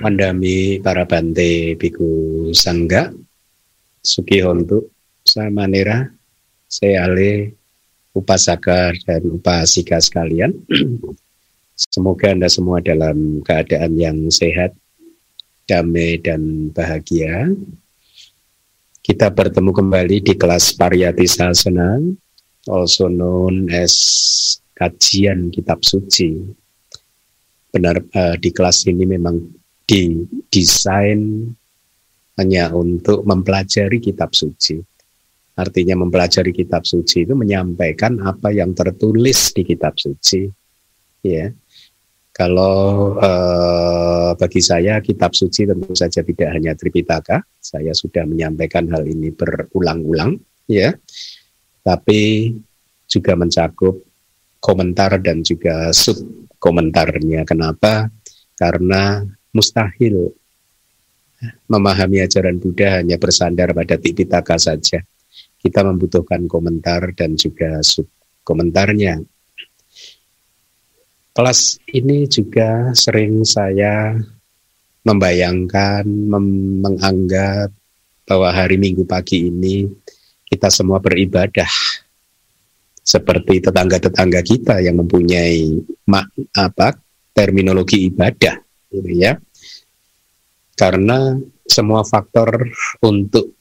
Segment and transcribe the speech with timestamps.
[0.00, 3.12] Mandami para bante biku sangga
[4.00, 4.88] Suki Hontu
[5.24, 6.08] Samanera
[6.64, 7.52] Seale
[8.16, 10.56] Upasaka dan Upasika sekalian
[11.78, 14.74] Semoga Anda semua dalam keadaan yang sehat,
[15.70, 17.54] damai dan bahagia.
[18.98, 22.02] Kita bertemu kembali di kelas Pariyati Sasana,
[22.66, 23.94] also known as
[24.74, 26.50] kajian kitab suci.
[27.70, 29.38] Benar uh, di kelas ini memang
[29.88, 31.48] didesain
[32.36, 34.76] hanya untuk mempelajari kitab suci.
[35.58, 40.46] Artinya mempelajari kitab suci itu menyampaikan apa yang tertulis di kitab suci.
[41.26, 41.50] Ya.
[42.30, 49.02] Kalau uh, bagi saya kitab suci tentu saja tidak hanya Tripitaka, saya sudah menyampaikan hal
[49.10, 50.38] ini berulang-ulang,
[50.70, 50.94] ya.
[51.82, 52.54] Tapi
[53.10, 53.98] juga mencakup
[54.62, 56.22] komentar dan juga sub
[56.62, 57.42] komentarnya.
[57.42, 58.06] Kenapa?
[58.54, 60.32] Karena mustahil
[61.70, 64.98] memahami ajaran Buddha hanya bersandar pada Tipitaka saja.
[65.58, 68.06] Kita membutuhkan komentar dan juga sub
[68.42, 69.20] komentarnya.
[71.34, 74.18] Kelas ini juga sering saya
[75.06, 76.46] membayangkan, mem
[76.82, 77.70] menganggap
[78.26, 79.86] bahwa hari Minggu pagi ini
[80.48, 81.70] kita semua beribadah
[83.04, 86.92] seperti tetangga-tetangga kita yang mempunyai mak, apa
[87.32, 89.36] terminologi ibadah gitu ya.
[90.78, 91.34] Karena
[91.66, 92.70] semua faktor
[93.02, 93.52] untuk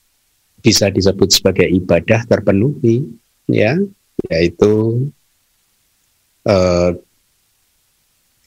[0.62, 3.06] bisa disebut sebagai ibadah terpenuhi
[3.50, 3.78] ya,
[4.30, 5.06] yaitu
[6.46, 6.92] eh,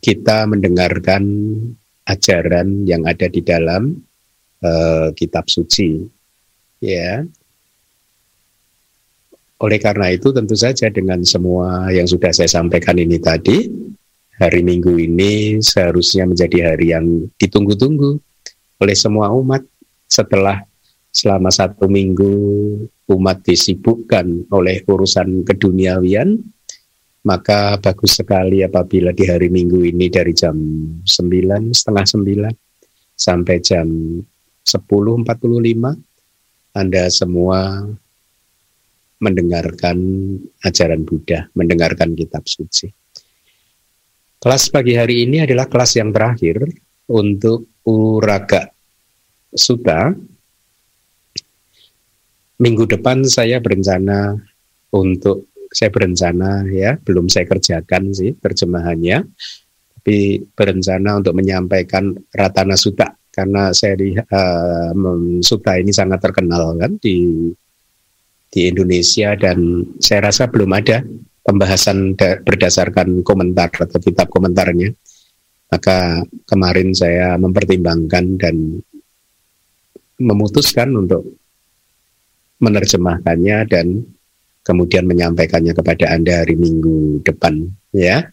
[0.00, 1.22] kita mendengarkan
[2.08, 4.00] ajaran yang ada di dalam
[4.62, 6.00] eh, kitab suci
[6.80, 7.26] ya.
[9.60, 13.68] Oleh karena itu tentu saja dengan semua yang sudah saya sampaikan ini tadi
[14.40, 18.16] hari Minggu ini seharusnya menjadi hari yang ditunggu-tunggu
[18.80, 19.60] oleh semua umat
[20.08, 20.64] setelah
[21.12, 22.32] selama satu minggu
[23.12, 26.40] umat disibukkan oleh urusan keduniawian
[27.20, 30.56] maka bagus sekali apabila di hari minggu ini dari jam
[31.04, 31.04] 9
[31.76, 33.86] setengah 9 sampai jam
[34.64, 35.28] 10.45
[36.72, 37.84] Anda semua
[39.20, 39.98] mendengarkan
[40.64, 42.88] ajaran Buddha, mendengarkan kitab suci.
[44.40, 46.64] Kelas pagi hari ini adalah kelas yang terakhir
[47.12, 48.72] untuk Uraga
[49.52, 50.16] Sutta.
[52.56, 54.32] Minggu depan saya berencana
[54.96, 59.28] untuk saya berencana ya, belum saya kerjakan sih terjemahannya,
[60.00, 64.96] tapi berencana untuk menyampaikan Ratana Sutta karena saya di uh,
[65.44, 67.44] Sutta ini sangat terkenal kan di
[68.48, 71.04] di Indonesia dan saya rasa belum ada
[71.44, 74.92] pembahasan berdasarkan komentar atau kitab komentarnya.
[75.70, 78.82] Maka kemarin saya mempertimbangkan dan
[80.20, 81.38] memutuskan untuk
[82.60, 84.04] menerjemahkannya dan
[84.60, 88.28] kemudian menyampaikannya kepada Anda hari Minggu depan ya.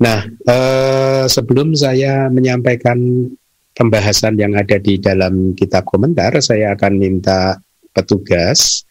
[0.00, 3.28] Nah, eh, sebelum saya menyampaikan
[3.76, 7.58] pembahasan yang ada di dalam kitab komentar, saya akan minta
[7.94, 8.82] petugas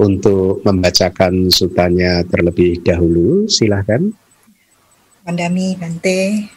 [0.00, 3.44] untuk membacakan sutanya terlebih dahulu.
[3.44, 4.00] Silahkan.
[5.20, 6.48] Pandami Bante.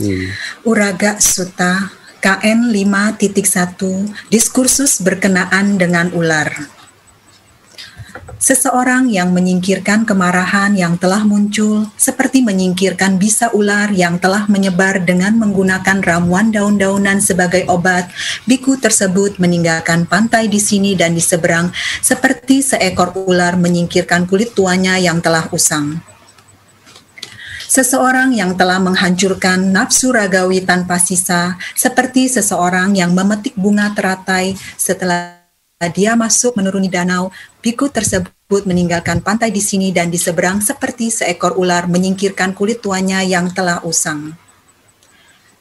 [0.00, 0.28] Hmm.
[0.64, 6.75] Uraga Suta KN 5.1 Diskursus berkenaan dengan ular.
[8.36, 15.40] Seseorang yang menyingkirkan kemarahan yang telah muncul, seperti menyingkirkan bisa ular yang telah menyebar dengan
[15.40, 18.12] menggunakan ramuan daun-daunan sebagai obat,
[18.44, 21.72] biku tersebut meninggalkan pantai di sini dan di seberang,
[22.04, 26.00] seperti seekor ular menyingkirkan kulit tuanya yang telah usang.
[27.66, 35.35] Seseorang yang telah menghancurkan nafsu ragawi tanpa sisa, seperti seseorang yang memetik bunga teratai setelah
[35.76, 37.28] dia masuk menuruni danau,
[37.60, 43.20] biku tersebut meninggalkan pantai di sini dan di seberang seperti seekor ular menyingkirkan kulit tuanya
[43.20, 44.32] yang telah usang.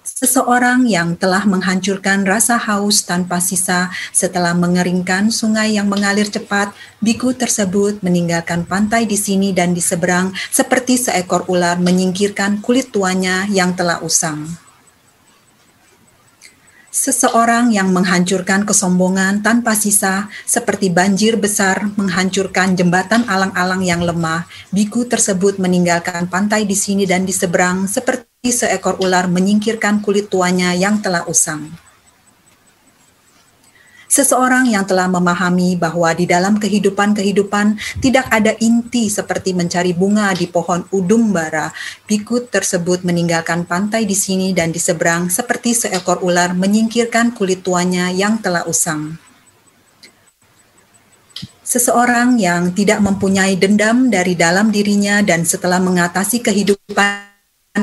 [0.08, 6.72] Seseorang yang telah menghancurkan rasa haus tanpa sisa setelah mengeringkan sungai yang mengalir cepat,
[7.04, 13.44] biku tersebut meninggalkan pantai di sini dan di seberang seperti seekor ular menyingkirkan kulit tuanya
[13.52, 14.48] yang telah usang.
[16.96, 25.04] Seseorang yang menghancurkan kesombongan tanpa sisa, seperti banjir besar menghancurkan jembatan alang-alang yang lemah, biku
[25.04, 31.04] tersebut meninggalkan pantai di sini dan di seberang, seperti seekor ular menyingkirkan kulit tuanya yang
[31.04, 31.68] telah usang.
[34.16, 40.48] Seseorang yang telah memahami bahwa di dalam kehidupan-kehidupan tidak ada inti seperti mencari bunga di
[40.48, 41.76] pohon udung bara,
[42.08, 48.08] biku tersebut meninggalkan pantai di sini dan di seberang seperti seekor ular menyingkirkan kulit tuanya
[48.08, 49.20] yang telah usang.
[51.68, 57.35] Seseorang yang tidak mempunyai dendam dari dalam dirinya dan setelah mengatasi kehidupan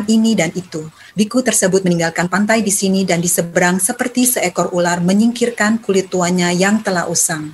[0.08, 0.88] ini dan itu.
[1.12, 6.48] Biku tersebut meninggalkan pantai di sini dan di seberang seperti seekor ular menyingkirkan kulit tuanya
[6.50, 7.52] yang telah usang.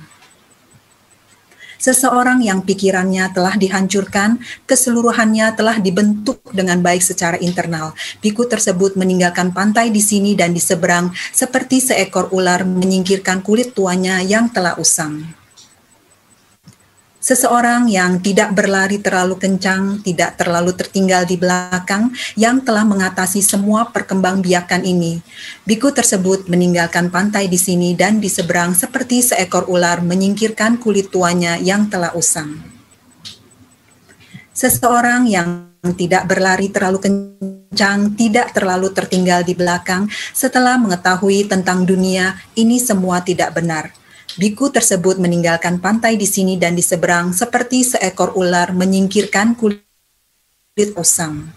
[1.79, 7.95] Seseorang yang pikirannya telah dihancurkan, keseluruhannya telah dibentuk dengan baik secara internal.
[8.19, 14.19] Biku tersebut meninggalkan pantai di sini dan di seberang seperti seekor ular menyingkirkan kulit tuanya
[14.19, 15.38] yang telah usang.
[17.19, 23.91] Seseorang yang tidak berlari terlalu kencang, tidak terlalu tertinggal di belakang, yang telah mengatasi semua
[23.91, 25.19] perkembangbiakan ini.
[25.67, 31.59] Biku tersebut meninggalkan pantai di sini dan di seberang seperti seekor ular menyingkirkan kulit tuanya
[31.59, 32.55] yang telah usang.
[34.55, 42.39] Seseorang yang tidak berlari terlalu kencang, tidak terlalu tertinggal di belakang, setelah mengetahui tentang dunia,
[42.55, 43.91] ini semua tidak benar
[44.37, 49.81] Biku tersebut meninggalkan pantai di sini dan di seberang seperti seekor ular menyingkirkan kulit
[50.93, 51.49] usang.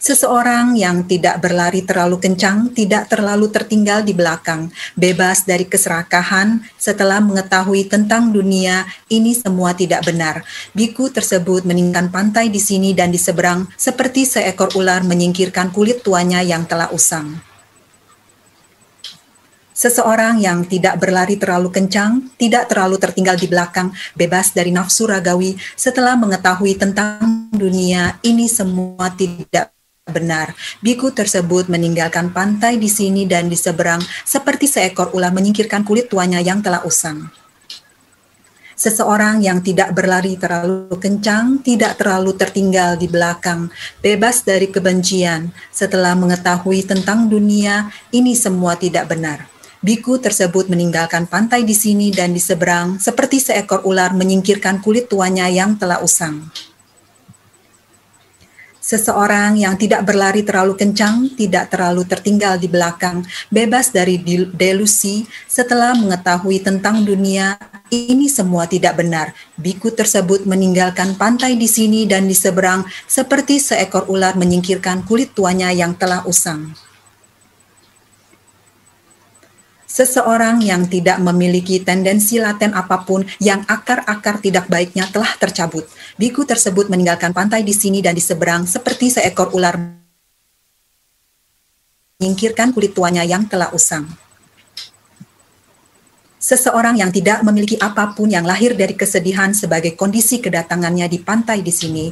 [0.00, 7.20] Seseorang yang tidak berlari terlalu kencang, tidak terlalu tertinggal di belakang, bebas dari keserakahan setelah
[7.20, 10.40] mengetahui tentang dunia, ini semua tidak benar.
[10.72, 16.40] Biku tersebut meninggalkan pantai di sini dan di seberang seperti seekor ular menyingkirkan kulit tuanya
[16.40, 17.49] yang telah usang.
[19.80, 25.56] Seseorang yang tidak berlari terlalu kencang, tidak terlalu tertinggal di belakang, bebas dari nafsu ragawi,
[25.72, 29.72] setelah mengetahui tentang dunia, ini semua tidak
[30.04, 30.52] benar.
[30.84, 36.44] Biku tersebut meninggalkan pantai di sini dan di seberang, seperti seekor ular menyingkirkan kulit tuanya
[36.44, 37.32] yang telah usang.
[38.76, 43.72] Seseorang yang tidak berlari terlalu kencang, tidak terlalu tertinggal di belakang,
[44.04, 49.59] bebas dari kebencian, setelah mengetahui tentang dunia, ini semua tidak benar.
[49.80, 55.48] Biku tersebut meninggalkan pantai di sini dan di seberang, seperti seekor ular menyingkirkan kulit tuanya
[55.48, 56.52] yang telah usang.
[58.76, 64.20] Seseorang yang tidak berlari terlalu kencang, tidak terlalu tertinggal di belakang, bebas dari
[64.52, 67.56] delusi setelah mengetahui tentang dunia,
[67.88, 69.32] ini semua tidak benar.
[69.56, 75.72] Biku tersebut meninggalkan pantai di sini dan di seberang, seperti seekor ular menyingkirkan kulit tuanya
[75.72, 76.89] yang telah usang.
[80.00, 85.84] Seseorang yang tidak memiliki tendensi laten apa pun yang akar-akar tidak baiknya telah tercabut.
[86.16, 89.76] Biku tersebut meninggalkan pantai di sini dan di seberang seperti seekor ular
[92.16, 94.08] menyingkirkan kulit tuanya yang telah usang.
[96.40, 101.60] Seseorang yang tidak memiliki apa pun yang lahir dari kesedihan sebagai kondisi kedatangannya di pantai
[101.60, 102.08] di sini,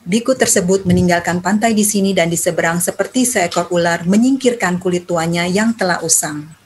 [0.00, 5.44] Biku tersebut meninggalkan pantai di sini dan di seberang seperti seekor ular menyingkirkan kulit tuanya
[5.44, 6.59] yang telah usang.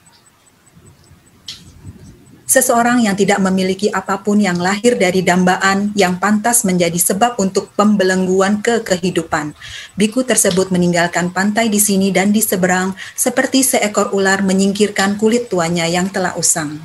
[2.45, 7.73] Seseorang yang tidak memiliki apa pun yang lahir dari dambaan yang pantas menjadi sebab untuk
[7.73, 9.57] pembelengguan ke kehidupan.
[9.97, 15.89] Biku tersebut meninggalkan pantai di sini dan di seberang seperti seekor ular menyingkirkan kulit tuanya
[15.89, 16.77] yang telah usang.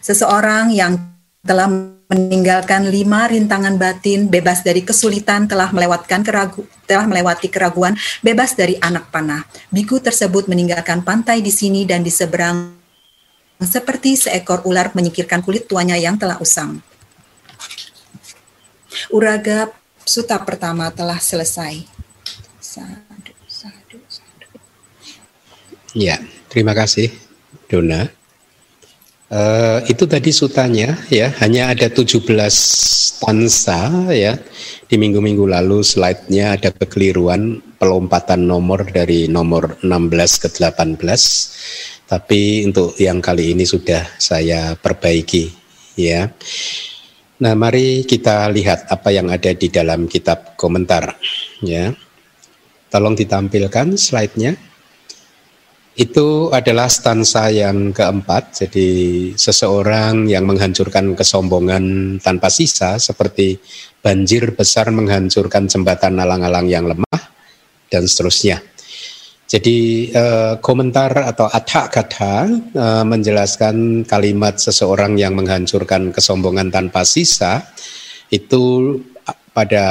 [0.00, 0.96] Seseorang yang
[1.44, 1.68] telah
[2.10, 8.74] meninggalkan lima rintangan batin, bebas dari kesulitan, telah melewatkan keragu, telah melewati keraguan, bebas dari
[8.82, 9.46] anak panah.
[9.70, 12.74] Biku tersebut meninggalkan pantai di sini dan di seberang,
[13.62, 16.82] seperti seekor ular menyingkirkan kulit tuanya yang telah usang.
[19.14, 19.70] Uraga
[20.02, 21.86] suta pertama telah selesai.
[22.58, 24.48] Sadu, sadu, sadu.
[25.94, 26.18] Ya,
[26.50, 27.14] terima kasih,
[27.70, 28.19] Dona.
[29.30, 31.30] Uh, itu tadi sutanya ya.
[31.38, 34.34] Hanya ada 17 stansa ya.
[34.90, 40.98] Di minggu-minggu lalu slide-nya ada kekeliruan pelompatan nomor dari nomor 16 ke 18
[42.10, 45.46] tapi untuk yang kali ini sudah saya perbaiki
[45.94, 46.26] ya.
[47.38, 51.14] Nah mari kita lihat apa yang ada di dalam kitab komentar
[51.62, 51.94] ya.
[52.90, 54.58] Tolong ditampilkan slide-nya
[56.00, 58.64] itu adalah stansa yang keempat.
[58.64, 58.88] Jadi
[59.36, 63.60] seseorang yang menghancurkan kesombongan tanpa sisa seperti
[64.00, 67.20] banjir besar menghancurkan jembatan alang-alang yang lemah
[67.92, 68.64] dan seterusnya.
[69.44, 77.60] Jadi eh, komentar atau atak kata eh, menjelaskan kalimat seseorang yang menghancurkan kesombongan tanpa sisa
[78.32, 78.96] itu
[79.50, 79.84] pada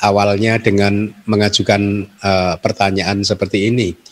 [0.00, 4.09] awalnya dengan mengajukan eh, pertanyaan seperti ini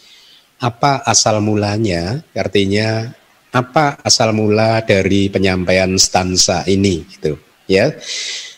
[0.59, 3.15] apa asal mulanya, artinya
[3.55, 7.39] apa asal mula dari penyampaian stansa ini gitu
[7.71, 7.95] ya.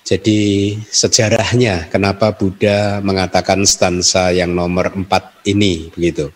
[0.03, 6.35] Jadi sejarahnya kenapa Buddha mengatakan stansa yang nomor empat ini begitu.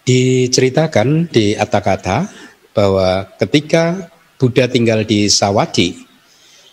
[0.00, 2.24] Diceritakan di Atakata
[2.72, 4.08] bahwa ketika
[4.40, 6.00] Buddha tinggal di Sawati,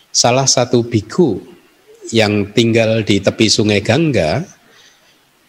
[0.08, 1.44] salah satu biku
[2.08, 4.40] yang tinggal di tepi sungai Gangga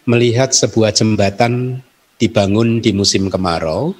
[0.09, 1.85] melihat sebuah jembatan
[2.17, 3.93] dibangun di musim kemarau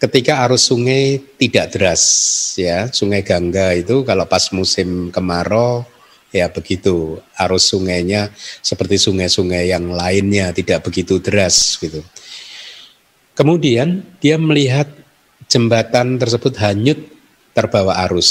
[0.00, 2.02] ketika arus sungai tidak deras
[2.56, 5.84] ya sungai Gangga itu kalau pas musim kemarau
[6.34, 7.22] ya begitu.
[7.38, 12.02] Arus sungainya seperti sungai-sungai yang lainnya tidak begitu deras gitu.
[13.38, 14.90] Kemudian dia melihat
[15.46, 16.98] jembatan tersebut hanyut
[17.54, 18.30] terbawa arus.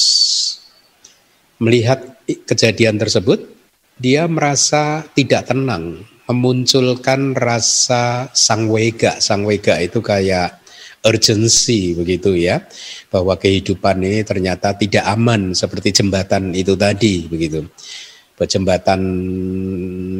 [1.63, 3.47] Melihat kejadian tersebut
[3.95, 6.03] dia merasa tidak tenang
[6.33, 9.21] memunculkan rasa sangwega.
[9.21, 10.65] Sangwega itu kayak
[11.05, 12.65] urgency begitu ya.
[13.13, 17.61] Bahwa kehidupan ini ternyata tidak aman seperti jembatan itu tadi begitu.
[18.43, 18.99] Jembatan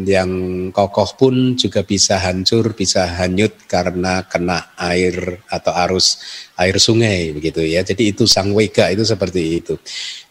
[0.08, 0.32] yang
[0.72, 6.24] kokoh pun juga bisa hancur bisa hanyut karena kena air atau arus
[6.56, 7.84] air sungai begitu ya.
[7.84, 9.76] Jadi itu sang wega itu seperti itu.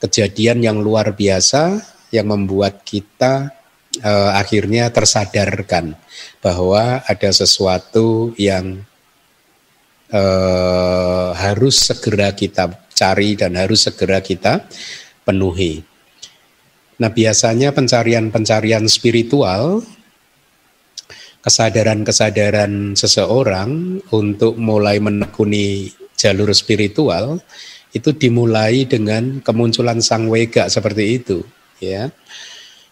[0.01, 1.85] Kejadian yang luar biasa
[2.17, 3.62] yang membuat kita
[4.01, 5.93] eh, akhirnya tersadarkan
[6.41, 8.81] bahwa ada sesuatu yang
[10.09, 14.65] eh, harus segera kita cari dan harus segera kita
[15.27, 15.83] penuhi.
[17.03, 19.83] Nah, biasanya pencarian-pencarian spiritual,
[21.43, 27.43] kesadaran-kesadaran seseorang untuk mulai menekuni jalur spiritual
[27.91, 31.43] itu dimulai dengan kemunculan sang wega seperti itu,
[31.83, 32.15] ya.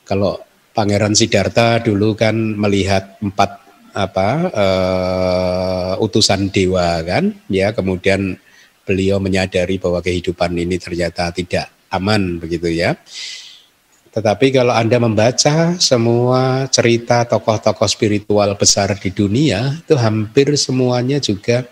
[0.03, 3.59] Kalau Pangeran Siddhartha dulu kan melihat empat
[3.91, 7.75] apa uh, utusan dewa kan ya.
[7.75, 8.39] Kemudian
[8.87, 12.95] beliau menyadari bahwa kehidupan ini ternyata tidak aman begitu ya.
[14.11, 21.63] Tetapi kalau Anda membaca semua cerita tokoh-tokoh spiritual besar di dunia itu hampir semuanya juga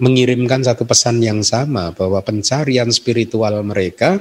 [0.00, 4.16] mengirimkan satu pesan yang sama bahwa pencarian spiritual mereka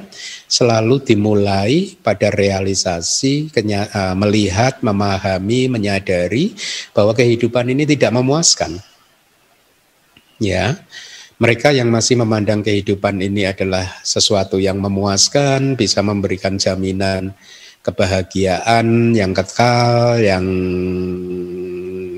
[0.46, 6.52] selalu dimulai pada realisasi uh, melihat, memahami, menyadari
[6.92, 8.76] bahwa kehidupan ini tidak memuaskan.
[10.44, 10.76] Ya.
[11.40, 17.32] Mereka yang masih memandang kehidupan ini adalah sesuatu yang memuaskan, bisa memberikan jaminan
[17.80, 20.44] kebahagiaan yang kekal, yang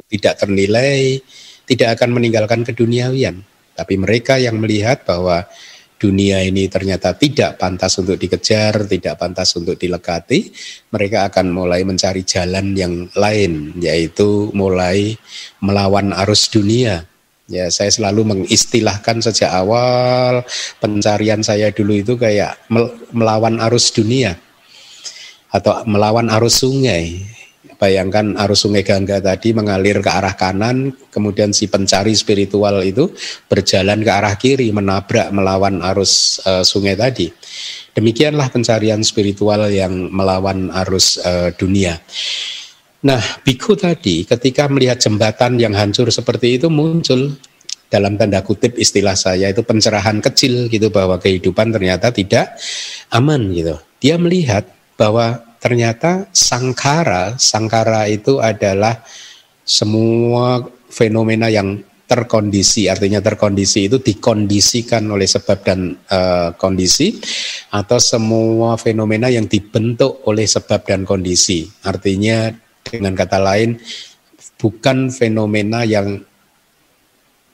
[0.10, 1.22] tidak ternilai,
[1.70, 3.46] tidak akan meninggalkan keduniawian.
[3.76, 5.48] Tapi mereka yang melihat bahwa
[6.02, 10.50] dunia ini ternyata tidak pantas untuk dikejar, tidak pantas untuk dilekati,
[10.90, 15.14] mereka akan mulai mencari jalan yang lain, yaitu mulai
[15.62, 17.06] melawan arus dunia.
[17.46, 20.42] Ya, saya selalu mengistilahkan sejak awal
[20.80, 22.56] pencarian saya dulu itu kayak
[23.12, 24.40] melawan arus dunia
[25.52, 27.28] atau melawan arus sungai.
[27.82, 33.10] Bayangkan arus sungai Gangga tadi mengalir ke arah kanan, kemudian si pencari spiritual itu
[33.50, 37.34] berjalan ke arah kiri, menabrak melawan arus uh, sungai tadi.
[37.98, 41.98] Demikianlah pencarian spiritual yang melawan arus uh, dunia.
[43.02, 47.34] Nah, biku tadi ketika melihat jembatan yang hancur seperti itu muncul
[47.90, 52.62] dalam tanda kutip istilah saya itu pencerahan kecil gitu bahwa kehidupan ternyata tidak
[53.10, 53.74] aman gitu.
[53.98, 54.70] Dia melihat
[55.02, 59.06] bahwa ternyata sangkara, sangkara itu adalah
[59.62, 61.78] semua fenomena yang
[62.10, 67.16] terkondisi, artinya terkondisi itu dikondisikan oleh sebab dan uh, kondisi,
[67.72, 71.72] atau semua fenomena yang dibentuk oleh sebab dan kondisi.
[71.88, 72.52] Artinya
[72.84, 73.80] dengan kata lain,
[74.60, 76.20] bukan fenomena yang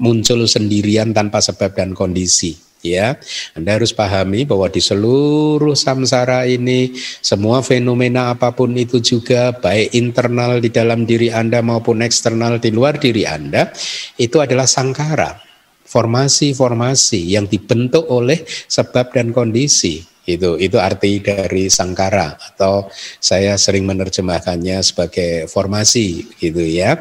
[0.02, 3.18] muncul sendirian tanpa sebab dan kondisi ya.
[3.54, 9.94] Anda harus pahami bahwa di seluruh samsara ini semua fenomena apa pun itu juga baik
[9.94, 13.72] internal di dalam diri Anda maupun eksternal di luar diri Anda
[14.18, 15.46] itu adalah sangkara.
[15.88, 22.92] Formasi-formasi yang dibentuk oleh sebab dan kondisi itu itu arti dari sangkara atau
[23.24, 27.00] saya sering menerjemahkannya sebagai formasi gitu ya.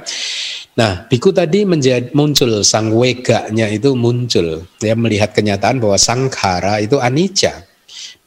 [0.79, 4.63] Nah, biku tadi menjadi muncul sang weganya itu muncul.
[4.79, 7.67] Dia melihat kenyataan bahwa sangkara itu anicca.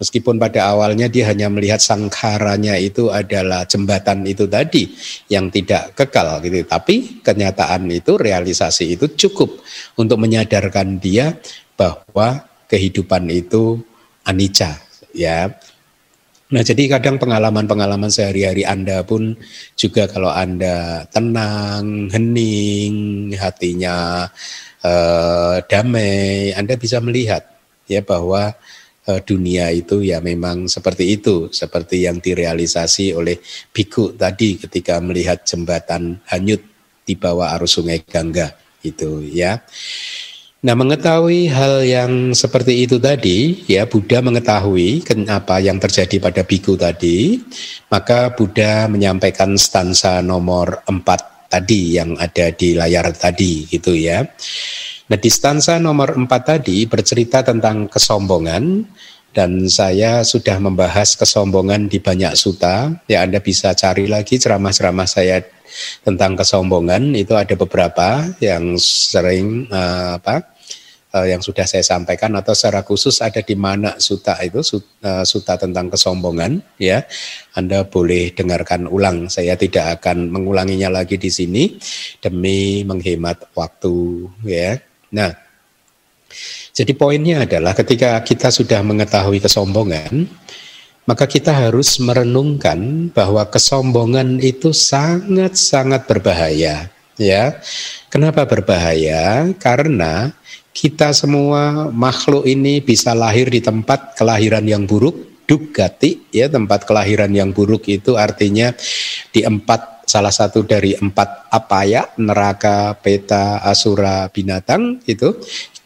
[0.02, 4.90] Meskipun pada awalnya dia hanya melihat sangkaranya itu adalah jembatan itu tadi
[5.30, 6.66] yang tidak kekal gitu.
[6.66, 9.62] Tapi kenyataan itu realisasi itu cukup
[10.00, 11.38] untuk menyadarkan dia
[11.78, 13.78] bahwa kehidupan itu
[14.26, 14.89] anicca
[15.20, 15.52] ya.
[16.50, 19.38] Nah, jadi kadang pengalaman-pengalaman sehari-hari Anda pun
[19.78, 24.26] juga kalau Anda tenang, hening, hatinya
[24.82, 27.46] eh, damai, Anda bisa melihat
[27.86, 28.58] ya bahwa
[29.06, 33.38] eh, dunia itu ya memang seperti itu, seperti yang direalisasi oleh
[33.70, 36.66] biku tadi ketika melihat jembatan hanyut
[37.06, 39.62] di bawah arus sungai Gangga itu ya.
[40.60, 46.76] Nah, mengetahui hal yang seperti itu tadi, ya Buddha mengetahui apa yang terjadi pada biku
[46.76, 47.40] tadi,
[47.88, 54.28] maka Buddha menyampaikan stansa nomor 4 tadi yang ada di layar tadi gitu ya.
[55.08, 58.84] Nah, di stansa nomor 4 tadi bercerita tentang kesombongan
[59.32, 63.00] dan saya sudah membahas kesombongan di banyak suta.
[63.08, 65.40] Ya Anda bisa cari lagi ceramah-ceramah saya
[66.04, 70.60] tentang kesombongan itu ada beberapa yang sering uh, apa
[71.14, 74.62] uh, yang sudah saya sampaikan atau secara khusus ada di mana suta itu
[75.04, 77.06] uh, suta tentang kesombongan ya.
[77.58, 81.64] Anda boleh dengarkan ulang saya tidak akan mengulanginya lagi di sini
[82.22, 84.78] demi menghemat waktu ya.
[85.14, 85.34] Nah
[86.74, 90.30] jadi poinnya adalah ketika kita sudah mengetahui kesombongan
[91.10, 97.58] maka kita harus merenungkan bahwa kesombongan itu sangat-sangat berbahaya ya.
[98.14, 99.50] Kenapa berbahaya?
[99.58, 100.30] Karena
[100.70, 105.18] kita semua makhluk ini bisa lahir di tempat kelahiran yang buruk,
[105.50, 108.70] dugati ya, tempat kelahiran yang buruk itu artinya
[109.34, 115.38] di empat salah satu dari empat apa ya neraka, peta, asura, binatang itu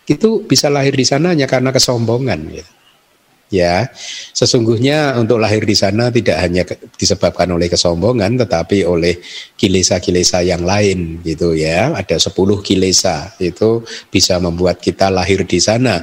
[0.03, 2.83] itu bisa lahir di sana hanya karena kesombongan gitu
[3.54, 3.86] ya
[4.34, 6.66] sesungguhnya untuk lahir di sana tidak hanya
[6.98, 9.22] disebabkan oleh kesombongan tetapi oleh
[9.54, 11.94] kilesa-kilesa yang lain gitu ya.
[11.94, 12.34] Ada 10
[12.66, 16.02] kilesa itu bisa membuat kita lahir di sana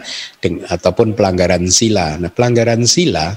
[0.70, 2.14] ataupun pelanggaran sila.
[2.22, 3.34] Nah pelanggaran sila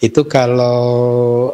[0.00, 1.52] itu kalau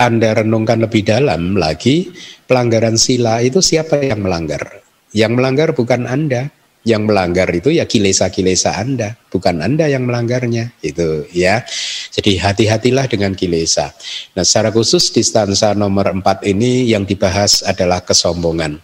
[0.00, 2.08] anda renungkan lebih dalam lagi
[2.48, 4.80] pelanggaran sila itu siapa yang melanggar?
[5.12, 6.48] Yang melanggar bukan Anda
[6.80, 10.72] yang melanggar itu ya kilesa-kilesa Anda, bukan Anda yang melanggarnya.
[10.80, 11.64] Itu ya.
[12.12, 13.92] Jadi hati-hatilah dengan kilesa.
[14.32, 18.80] Nah, secara khusus di stansa nomor 4 ini yang dibahas adalah kesombongan.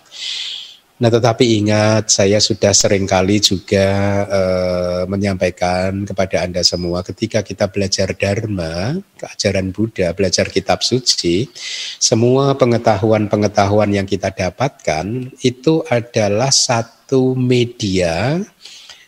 [0.96, 3.84] Nah, tetapi ingat, saya sudah sering kali juga
[4.24, 11.52] eh, menyampaikan kepada Anda semua ketika kita belajar Dharma, keajaran Buddha, belajar kitab suci,
[12.00, 18.40] semua pengetahuan-pengetahuan yang kita dapatkan itu adalah satu media,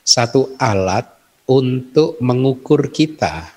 [0.05, 1.09] satu alat
[1.48, 3.48] untuk mengukur kita.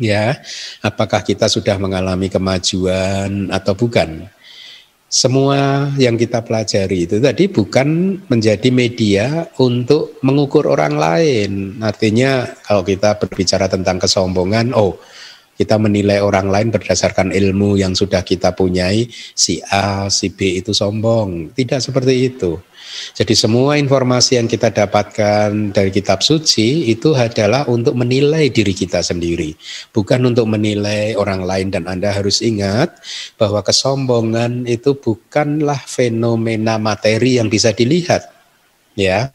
[0.00, 0.40] Ya,
[0.80, 4.32] apakah kita sudah mengalami kemajuan atau bukan?
[5.12, 11.76] Semua yang kita pelajari itu tadi bukan menjadi media untuk mengukur orang lain.
[11.84, 14.96] Artinya kalau kita berbicara tentang kesombongan, oh
[15.56, 20.72] kita menilai orang lain berdasarkan ilmu yang sudah kita punyai, si A, si B itu
[20.72, 21.52] sombong.
[21.52, 22.58] Tidak seperti itu.
[23.16, 29.00] Jadi semua informasi yang kita dapatkan dari kitab suci itu adalah untuk menilai diri kita
[29.00, 29.56] sendiri,
[29.96, 33.00] bukan untuk menilai orang lain dan Anda harus ingat
[33.40, 38.28] bahwa kesombongan itu bukanlah fenomena materi yang bisa dilihat.
[38.92, 39.32] Ya.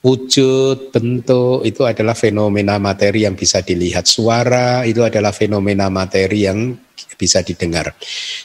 [0.00, 4.08] Wujud, bentuk itu adalah fenomena materi yang bisa dilihat.
[4.08, 6.72] Suara itu adalah fenomena materi yang
[7.20, 7.92] bisa didengar.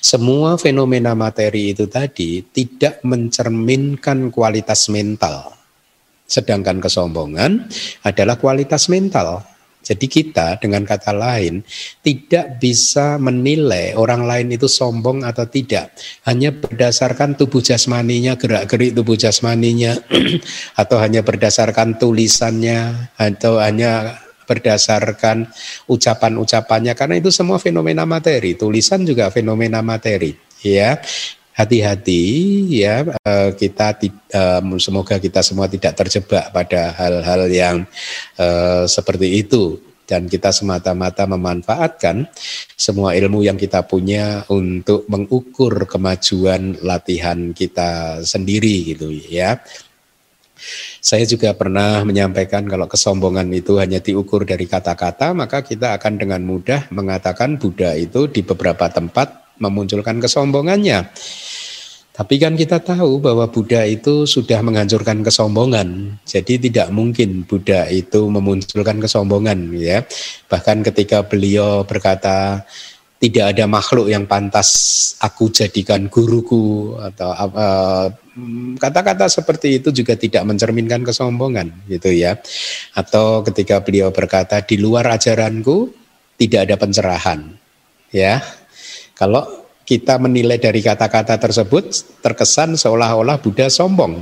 [0.03, 5.55] Semua fenomena materi itu tadi tidak mencerminkan kualitas mental.
[6.27, 7.71] Sedangkan kesombongan
[8.03, 9.54] adalah kualitas mental.
[9.85, 11.61] Jadi kita dengan kata lain
[12.01, 15.93] tidak bisa menilai orang lain itu sombong atau tidak.
[16.25, 19.93] Hanya berdasarkan tubuh jasmaninya, gerak-gerik tubuh jasmaninya
[20.81, 24.17] atau hanya berdasarkan tulisannya atau hanya
[24.49, 25.45] berdasarkan
[25.85, 26.97] ucapan-ucapannya.
[26.97, 28.57] Karena itu semua fenomena materi.
[28.57, 30.97] Tulisan juga fenomena materi ya
[31.55, 32.21] hati-hati
[32.83, 37.77] ya eh, kita eh, semoga kita semua tidak terjebak pada hal-hal yang
[38.35, 42.29] eh, seperti itu dan kita semata-mata memanfaatkan
[42.77, 49.57] semua ilmu yang kita punya untuk mengukur kemajuan latihan kita sendiri gitu ya
[51.01, 56.41] saya juga pernah menyampaikan kalau kesombongan itu hanya diukur dari kata-kata, maka kita akan dengan
[56.41, 61.11] mudah mengatakan Buddha itu di beberapa tempat memunculkan kesombongannya.
[62.15, 66.15] Tapi kan kita tahu bahwa Buddha itu sudah menghancurkan kesombongan.
[66.23, 70.07] Jadi tidak mungkin Buddha itu memunculkan kesombongan ya.
[70.47, 72.63] Bahkan ketika beliau berkata
[73.19, 74.71] tidak ada makhluk yang pantas
[75.19, 78.07] aku jadikan guruku atau uh,
[78.79, 82.35] kata-kata seperti itu juga tidak mencerminkan kesombongan gitu ya
[82.91, 85.91] atau ketika beliau berkata di luar ajaranku
[86.39, 87.39] tidak ada pencerahan.
[88.11, 88.39] Ya.
[89.15, 94.19] Kalau kita menilai dari kata-kata tersebut terkesan seolah-olah Buddha sombong,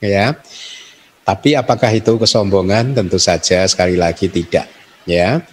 [0.00, 0.32] ya.
[1.22, 2.96] Tapi apakah itu kesombongan?
[2.96, 4.66] Tentu saja sekali lagi tidak,
[5.04, 5.44] ya.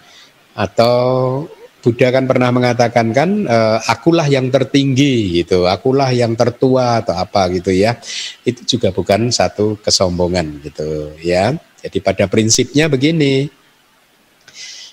[0.56, 1.46] Atau
[1.80, 7.48] Buddha kan pernah mengatakan kan e, akulah yang tertinggi gitu, akulah yang tertua atau apa
[7.56, 7.96] gitu ya.
[8.44, 11.56] Itu juga bukan satu kesombongan gitu ya.
[11.80, 13.48] Jadi pada prinsipnya begini.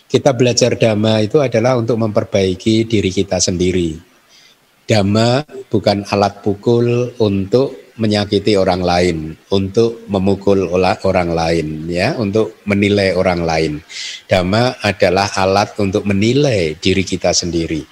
[0.07, 4.16] Kita belajar dhamma itu adalah untuk memperbaiki diri kita sendiri.
[4.87, 13.11] Dhamma bukan alat pukul untuk menyakiti orang lain, untuk memukul orang lain, ya, untuk menilai
[13.19, 13.73] orang lain.
[14.31, 17.83] Dhamma adalah alat untuk menilai diri kita sendiri.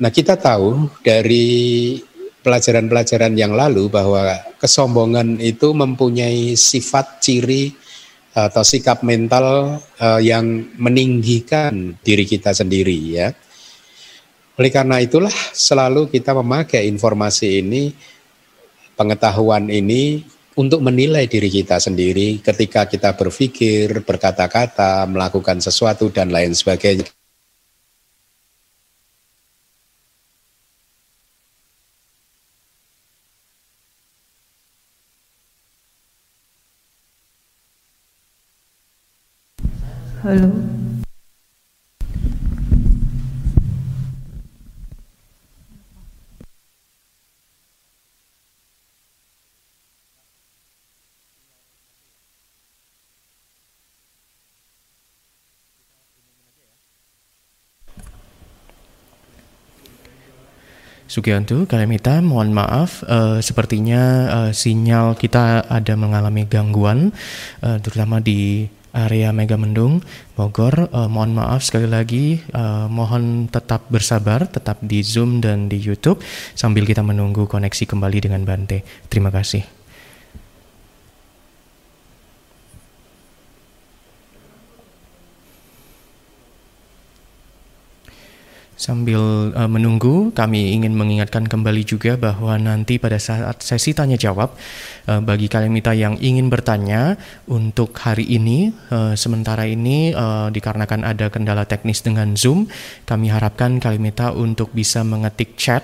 [0.00, 2.00] Nah, kita tahu dari
[2.40, 7.76] pelajaran-pelajaran yang lalu bahwa kesombongan itu mempunyai sifat ciri
[8.34, 13.30] atau sikap mental uh, yang meninggikan diri kita sendiri ya
[14.54, 17.90] oleh karena itulah selalu kita memakai informasi ini,
[18.94, 20.22] pengetahuan ini
[20.54, 27.10] untuk menilai diri kita sendiri ketika kita berpikir, berkata-kata, melakukan sesuatu dan lain sebagainya.
[40.24, 40.83] Halo.
[61.14, 67.14] Sugianto, Kalemita, mohon maaf, uh, sepertinya uh, sinyal kita ada mengalami gangguan,
[67.62, 70.02] uh, terutama di area Megamendung,
[70.34, 70.90] Bogor.
[70.90, 76.18] Uh, mohon maaf sekali lagi, uh, mohon tetap bersabar, tetap di Zoom dan di YouTube
[76.58, 78.82] sambil kita menunggu koneksi kembali dengan Bante.
[79.06, 79.73] Terima kasih.
[88.84, 94.52] Sambil uh, menunggu, kami ingin mengingatkan kembali juga bahwa nanti pada saat sesi tanya jawab,
[95.08, 97.16] uh, bagi kalian mita yang ingin bertanya
[97.48, 102.68] untuk hari ini, uh, sementara ini uh, dikarenakan ada kendala teknis dengan Zoom,
[103.08, 105.80] kami harapkan kalian mita untuk bisa mengetik chat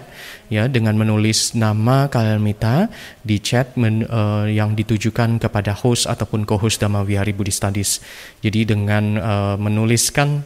[0.53, 2.93] ya dengan menulis nama kalian mita
[3.25, 8.05] di chat men, uh, yang ditujukan kepada host ataupun co-host Dhamma Wihari Buddhist Studies.
[8.45, 10.45] Jadi dengan uh, menuliskan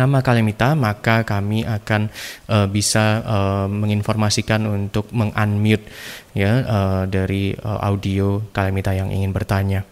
[0.00, 2.08] nama Kalimita, maka kami akan
[2.48, 5.84] uh, bisa uh, menginformasikan untuk mengunmute
[6.32, 9.84] ya uh, dari uh, audio Kalimita yang ingin bertanya.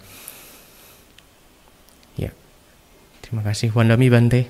[2.16, 2.32] Ya,
[3.20, 4.42] terima kasih Wandami Bante.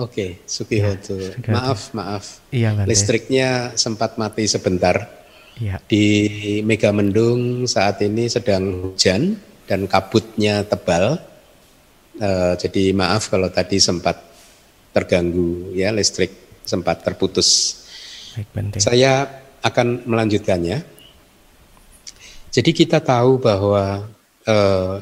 [0.00, 1.14] Oke, Sukihoto.
[1.20, 2.40] Ya, maaf, maaf.
[2.50, 2.88] Iya, Bante.
[2.90, 5.06] Listriknya sempat mati sebentar.
[5.60, 5.76] Ya.
[5.84, 9.36] Di Megamendung saat ini sedang hujan
[9.68, 11.20] dan kabutnya tebal.
[12.16, 14.29] Uh, jadi maaf kalau tadi sempat
[14.90, 17.80] terganggu ya listrik sempat terputus.
[18.34, 19.26] Baik, Saya
[19.60, 20.78] akan melanjutkannya.
[22.50, 24.06] Jadi kita tahu bahwa
[24.46, 24.94] eh,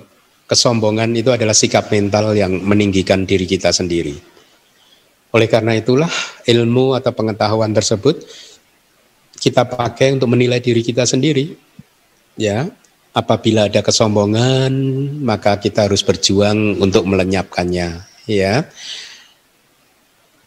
[0.49, 4.17] kesombongan itu adalah sikap mental yang meninggikan diri kita sendiri.
[5.29, 6.09] Oleh karena itulah
[6.49, 8.25] ilmu atau pengetahuan tersebut
[9.39, 11.55] kita pakai untuk menilai diri kita sendiri.
[12.39, 12.71] Ya,
[13.15, 14.71] apabila ada kesombongan,
[15.27, 18.63] maka kita harus berjuang untuk melenyapkannya, ya.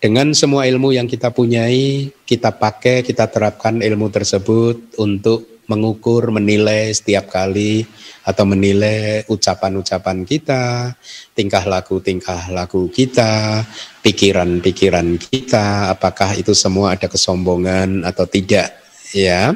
[0.02, 6.90] Dengan semua ilmu yang kita punyai, kita pakai, kita terapkan ilmu tersebut untuk mengukur, menilai
[6.90, 7.86] setiap kali
[8.26, 10.98] atau menilai ucapan-ucapan kita,
[11.38, 13.62] tingkah laku-tingkah laku kita,
[14.02, 18.74] pikiran-pikiran kita, apakah itu semua ada kesombongan atau tidak
[19.14, 19.54] ya.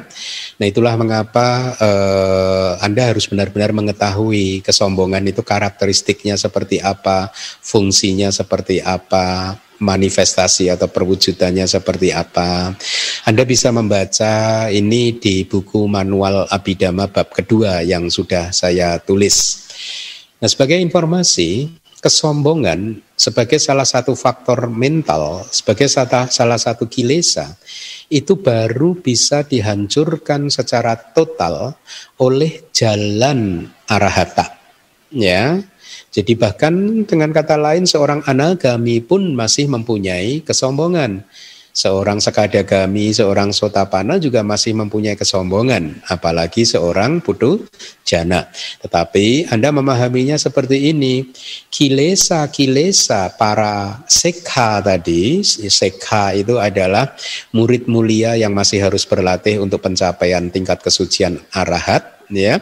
[0.62, 7.34] Nah itulah mengapa eh, Anda harus benar-benar mengetahui kesombongan itu karakteristiknya seperti apa,
[7.66, 12.72] fungsinya seperti apa, manifestasi atau perwujudannya seperti apa.
[13.28, 19.66] Anda bisa membaca ini di buku manual Abhidhamma bab kedua yang sudah saya tulis.
[20.36, 27.56] Nah, sebagai informasi, kesombongan sebagai salah satu faktor mental, sebagai salah satu kilesa,
[28.12, 31.74] itu baru bisa dihancurkan secara total
[32.20, 34.54] oleh jalan arahata.
[35.10, 35.58] Ya,
[36.16, 41.20] jadi bahkan dengan kata lain seorang anagami pun masih mempunyai kesombongan.
[41.76, 47.68] Seorang sekadagami, seorang sotapana juga masih mempunyai kesombongan, apalagi seorang putu
[48.00, 48.48] jana.
[48.80, 51.36] Tetapi Anda memahaminya seperti ini,
[51.68, 57.12] kilesa-kilesa para sekha tadi, sekha itu adalah
[57.52, 62.56] murid mulia yang masih harus berlatih untuk pencapaian tingkat kesucian arahat, ya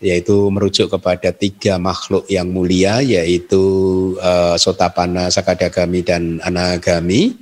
[0.00, 3.64] yaitu merujuk kepada tiga makhluk yang mulia yaitu
[4.20, 7.36] uh, Sotapana, Sakadagami dan Anagami.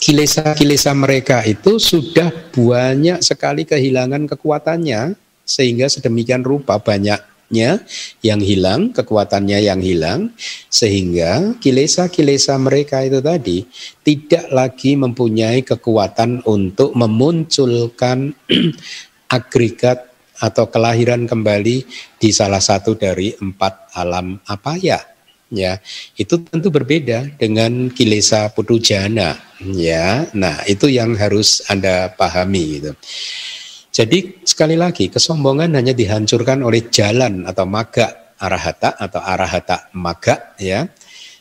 [0.00, 5.12] Kilesa-kilesa mereka itu sudah banyak sekali kehilangan kekuatannya
[5.44, 7.82] sehingga sedemikian rupa banyaknya
[8.22, 10.32] yang hilang, kekuatannya yang hilang
[10.70, 13.66] sehingga kilesa-kilesa mereka itu tadi
[14.00, 18.32] tidak lagi mempunyai kekuatan untuk memunculkan
[19.30, 21.76] agregat atau kelahiran kembali
[22.18, 24.98] di salah satu dari empat alam apa ya?
[25.50, 25.82] Ya
[26.14, 29.34] itu tentu berbeda dengan kilesa putujana
[29.74, 30.26] ya.
[30.34, 32.92] Nah itu yang harus anda pahami gitu.
[33.90, 40.86] Jadi sekali lagi kesombongan hanya dihancurkan oleh jalan atau maga arahata atau arahata maga ya.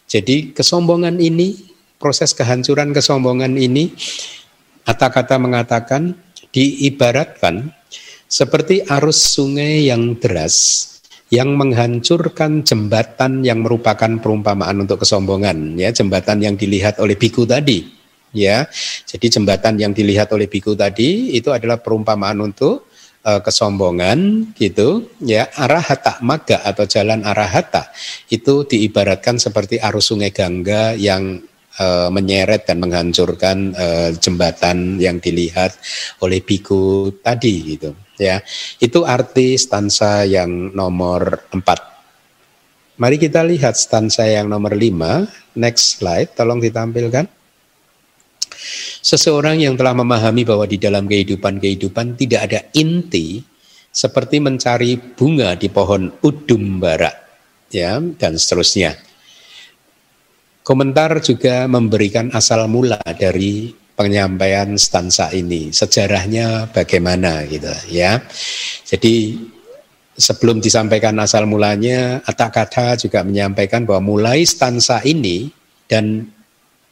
[0.09, 1.69] Jadi kesombongan ini
[2.01, 3.93] proses kehancuran kesombongan ini
[4.89, 6.17] kata-kata mengatakan
[6.49, 7.69] diibaratkan
[8.29, 10.85] seperti arus sungai yang deras
[11.33, 17.85] yang menghancurkan jembatan yang merupakan perumpamaan untuk kesombongan ya jembatan yang dilihat oleh biku tadi
[18.33, 18.65] ya.
[19.05, 22.89] Jadi jembatan yang dilihat oleh biku tadi itu adalah perumpamaan untuk
[23.25, 25.49] uh, kesombongan gitu ya.
[25.53, 27.89] Arahata maga atau jalan arahata
[28.29, 31.41] itu diibaratkan seperti arus sungai Gangga yang
[31.81, 35.77] uh, menyeret dan menghancurkan uh, jembatan yang dilihat
[36.21, 38.43] oleh biku tadi gitu ya.
[38.77, 42.99] Itu arti stansa yang nomor 4.
[42.99, 45.55] Mari kita lihat stansa yang nomor 5.
[45.55, 47.25] Next slide, tolong ditampilkan.
[48.99, 53.39] Seseorang yang telah memahami bahwa di dalam kehidupan-kehidupan tidak ada inti
[53.89, 57.09] seperti mencari bunga di pohon udumbara
[57.71, 58.99] ya dan seterusnya.
[60.61, 68.23] Komentar juga memberikan asal mula dari penyampaian stansa ini, sejarahnya bagaimana gitu ya.
[68.87, 69.35] Jadi
[70.15, 75.51] sebelum disampaikan asal mulanya, Atakata juga menyampaikan bahwa mulai stansa ini
[75.91, 76.31] dan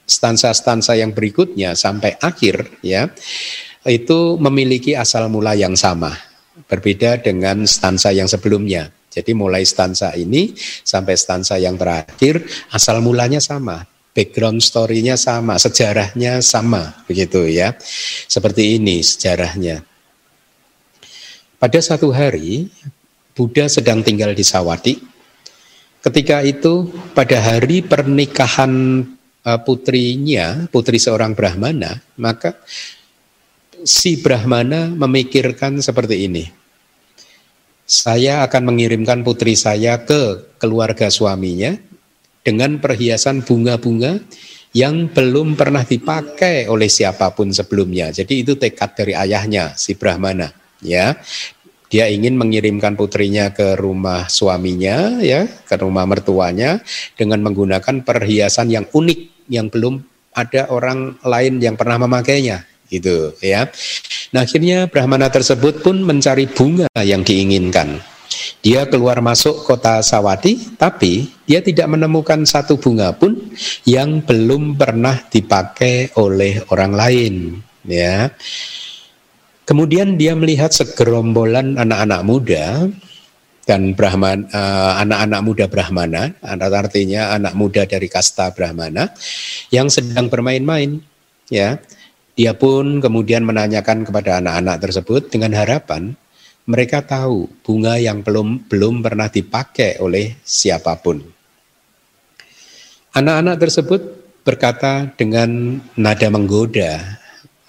[0.03, 3.11] stansa-stansa yang berikutnya sampai akhir ya
[3.87, 6.11] itu memiliki asal mula yang sama,
[6.67, 8.91] berbeda dengan stansa yang sebelumnya.
[9.07, 10.51] Jadi mulai stansa ini
[10.83, 12.43] sampai stansa yang terakhir
[12.75, 13.81] asal mulanya sama,
[14.17, 17.77] background story-nya sama, sejarahnya sama, begitu ya.
[18.25, 19.85] Seperti ini sejarahnya.
[21.61, 22.73] Pada satu hari,
[23.37, 24.97] Buddha sedang tinggal di Sawati.
[26.01, 29.05] Ketika itu, pada hari pernikahan
[29.45, 32.57] e, putrinya, putri seorang Brahmana, maka
[33.85, 36.45] si Brahmana memikirkan seperti ini.
[37.85, 41.86] Saya akan mengirimkan putri saya ke keluarga suaminya
[42.47, 44.23] dengan perhiasan bunga-bunga
[44.71, 48.15] yang belum pernah dipakai oleh siapa pun sebelumnya.
[48.15, 50.47] Jadi itu tekad dari ayahnya si Brahmana,
[50.79, 51.19] ya.
[51.91, 56.79] Dia ingin mengirimkan putrinya ke rumah suaminya, ya, ke rumah mertuanya
[57.19, 63.67] dengan menggunakan perhiasan yang unik yang belum ada orang lain yang pernah memakainya, gitu, ya.
[64.31, 68.16] Nah, akhirnya Brahmana tersebut pun mencari bunga yang diinginkan
[68.61, 73.37] dia keluar masuk kota Sawati, tapi dia tidak menemukan satu bunga pun
[73.87, 77.33] yang belum pernah dipakai oleh orang lain.
[77.87, 78.33] Ya.
[79.67, 82.87] Kemudian dia melihat segerombolan anak-anak muda
[83.67, 89.11] dan Brahman uh, anak-anak muda Brahmana, artinya anak muda dari kasta Brahmana
[89.75, 91.03] yang sedang bermain-main.
[91.51, 91.83] Ya,
[92.37, 96.15] dia pun kemudian menanyakan kepada anak-anak tersebut dengan harapan
[96.67, 101.23] mereka tahu bunga yang belum belum pernah dipakai oleh siapa pun.
[103.15, 104.01] Anak-anak tersebut
[104.43, 107.01] berkata dengan nada menggoda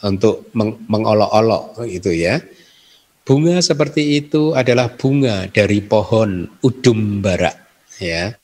[0.02, 2.42] untuk meng mengolok-olok itu ya.
[3.22, 7.54] Bunga seperti itu adalah bunga dari pohon udum barak
[8.02, 8.34] ya.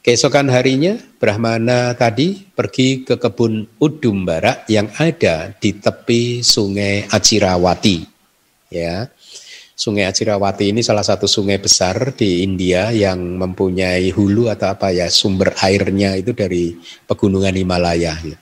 [0.00, 8.08] Keesokan harinya Brahmana tadi pergi ke kebun udum barak yang ada di tepi sungai Acirawati
[8.72, 9.04] ya.
[9.80, 15.08] Sungai Acirawati ini salah satu sungai besar di India yang mempunyai hulu atau apa ya
[15.08, 16.76] sumber airnya itu dari
[17.08, 18.12] pegunungan Himalaya.
[18.20, 18.36] Ya.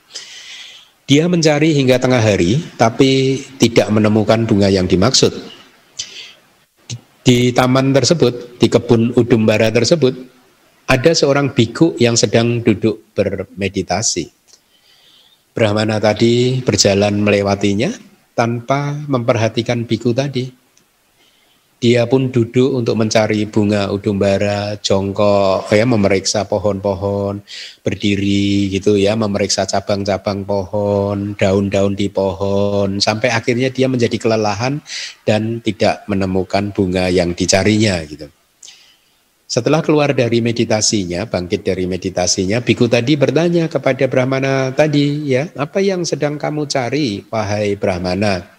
[1.07, 5.31] Dia mencari hingga tengah hari tapi tidak menemukan bunga yang dimaksud.
[7.23, 10.19] Di taman tersebut, di kebun Udumbara tersebut,
[10.91, 14.27] ada seorang biku yang sedang duduk bermeditasi.
[15.55, 17.95] Brahmana tadi berjalan melewatinya
[18.35, 20.58] tanpa memperhatikan biku tadi.
[21.79, 27.39] Dia pun duduk untuk mencari bunga udumbara, jongkok, ya memeriksa pohon-pohon,
[27.79, 34.83] berdiri gitu ya, memeriksa cabang-cabang pohon, daun-daun di pohon, sampai akhirnya dia menjadi kelelahan
[35.23, 38.27] dan tidak menemukan bunga yang dicarinya gitu.
[39.47, 45.79] Setelah keluar dari meditasinya, bangkit dari meditasinya, biku tadi bertanya kepada Brahmana tadi, ya, apa
[45.79, 48.58] yang sedang kamu cari, wahai Brahmana?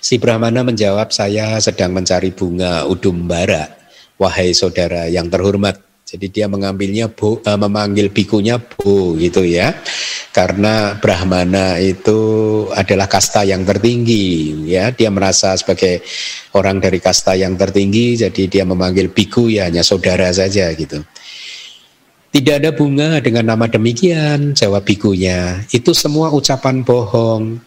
[0.00, 3.68] Si Brahmana menjawab, saya sedang mencari bunga udumbara,
[4.16, 5.78] wahai saudara yang terhormat.
[6.10, 9.78] Jadi dia mengambilnya bo, uh, memanggil bikunya bo gitu ya.
[10.34, 12.18] Karena Brahmana itu
[12.74, 14.90] adalah kasta yang tertinggi ya.
[14.90, 16.02] Dia merasa sebagai
[16.58, 20.98] orang dari kasta yang tertinggi jadi dia memanggil biku ya hanya saudara saja gitu.
[22.30, 25.66] Tidak ada bunga dengan nama demikian, jawab bikunya.
[25.74, 27.58] Itu semua ucapan bohong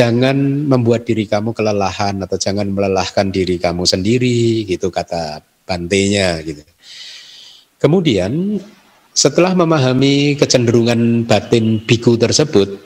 [0.00, 6.64] jangan membuat diri kamu kelelahan atau jangan melelahkan diri kamu sendiri gitu kata bantenya gitu.
[7.76, 8.56] Kemudian
[9.12, 12.80] setelah memahami kecenderungan batin biku tersebut,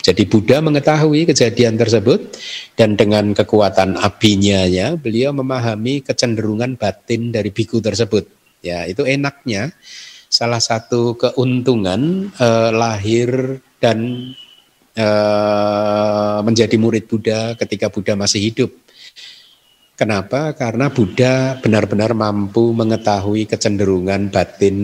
[0.00, 2.40] jadi Buddha mengetahui kejadian tersebut
[2.80, 8.24] dan dengan kekuatan abinya ya, beliau memahami kecenderungan batin dari biku tersebut.
[8.64, 9.76] Ya, itu enaknya
[10.32, 14.32] salah satu keuntungan eh, lahir dan
[14.98, 18.74] Eh, menjadi murid Buddha ketika Buddha masih hidup.
[19.94, 20.50] Kenapa?
[20.58, 24.76] Karena Buddha benar-benar mampu mengetahui kecenderungan batin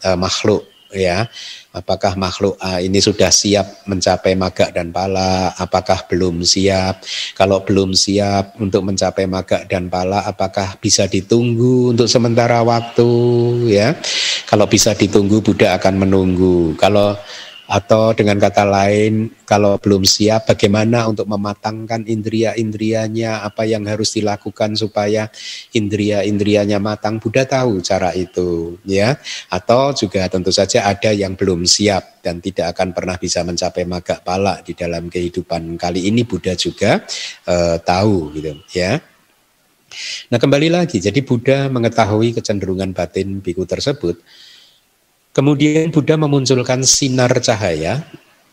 [0.00, 0.64] uh, makhluk
[0.96, 1.28] ya.
[1.76, 5.52] Apakah makhluk A ini sudah siap mencapai maga dan pala?
[5.56, 7.04] Apakah belum siap?
[7.36, 13.12] Kalau belum siap untuk mencapai maga dan pala, apakah bisa ditunggu untuk sementara waktu
[13.76, 13.92] ya?
[14.48, 16.76] Kalau bisa ditunggu, Buddha akan menunggu.
[16.80, 17.16] Kalau
[17.70, 24.74] atau dengan kata lain, kalau belum siap, bagaimana untuk mematangkan indria-indrianya, apa yang harus dilakukan
[24.74, 25.30] supaya
[25.70, 27.22] indria-indrianya matang?
[27.22, 29.14] Buddha tahu cara itu, ya.
[29.46, 34.18] Atau juga tentu saja ada yang belum siap dan tidak akan pernah bisa mencapai maga
[34.18, 36.26] pala di dalam kehidupan kali ini.
[36.26, 37.06] Buddha juga
[37.46, 38.98] uh, tahu, gitu, ya.
[40.34, 44.18] Nah kembali lagi, jadi Buddha mengetahui kecenderungan batin biku tersebut
[45.30, 48.02] Kemudian Buddha memunculkan sinar cahaya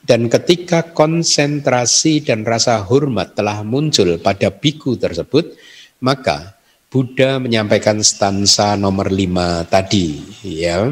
[0.06, 5.58] dan ketika konsentrasi dan rasa hormat telah muncul pada biku tersebut,
[6.00, 6.56] maka
[6.88, 10.88] Buddha menyampaikan stansa nomor lima tadi, ya.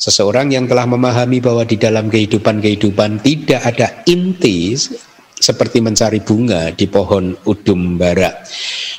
[0.00, 4.74] Seseorang yang telah memahami bahwa di dalam kehidupan-kehidupan tidak ada inti
[5.42, 8.30] seperti mencari bunga di pohon udumbara.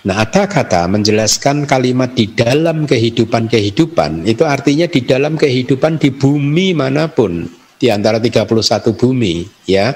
[0.03, 6.75] Nah, ada kata menjelaskan kalimat di dalam kehidupan-kehidupan itu artinya di dalam kehidupan di bumi
[6.75, 7.47] mana pun
[7.79, 9.95] di antara 31 bumi ya.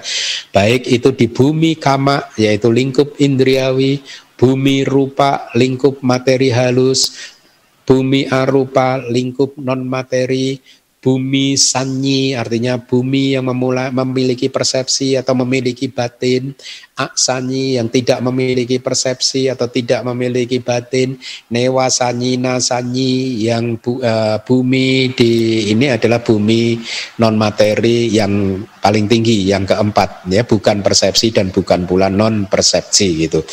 [0.55, 3.99] Baik itu di bumi kama yaitu lingkup indriawi,
[4.39, 7.35] bumi rupa lingkup materi halus,
[7.83, 10.59] bumi arupa lingkup non materi,
[10.97, 16.57] bumi sanyi artinya bumi yang memulai memiliki persepsi atau memiliki batin
[16.97, 21.13] aksani yang tidak memiliki persepsi atau tidak memiliki batin
[21.53, 26.81] newa sanyi nasanyi yang bu, uh, bumi di ini adalah bumi
[27.21, 33.29] non materi yang paling tinggi yang keempat ya bukan persepsi dan bukan pula non persepsi
[33.29, 33.45] gitu.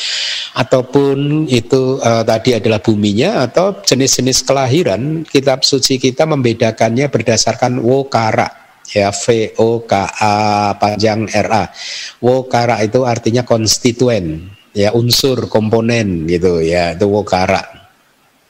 [0.57, 8.64] Ataupun itu uh, tadi adalah buminya atau jenis-jenis kelahiran kitab suci kita membedakannya berdasarkan wokara
[8.89, 10.35] ya V O K A
[10.77, 11.65] panjang R A.
[12.23, 17.83] Wokara itu artinya konstituen, ya unsur komponen gitu ya, itu wokara.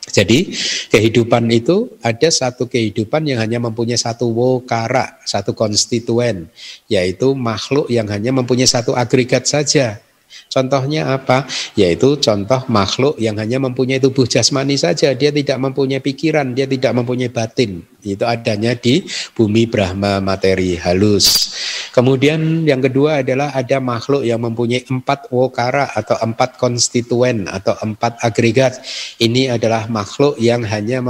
[0.04, 0.52] Jadi
[0.92, 6.52] kehidupan itu ada satu kehidupan yang hanya mempunyai satu wokara, satu konstituen,
[6.86, 10.03] yaitu makhluk yang hanya mempunyai satu agregat saja.
[10.50, 11.48] Contohnya apa?
[11.74, 16.94] Yaitu contoh makhluk yang hanya mempunyai tubuh jasmani saja, dia tidak mempunyai pikiran, dia tidak
[16.94, 17.82] mempunyai batin.
[18.04, 21.56] Itu adanya di bumi Brahma materi halus.
[21.94, 28.18] Kemudian yang kedua adalah ada makhluk yang mempunyai empat wokara atau empat konstituen atau empat
[28.20, 28.82] agregat.
[29.22, 31.00] Ini adalah makhluk yang hanya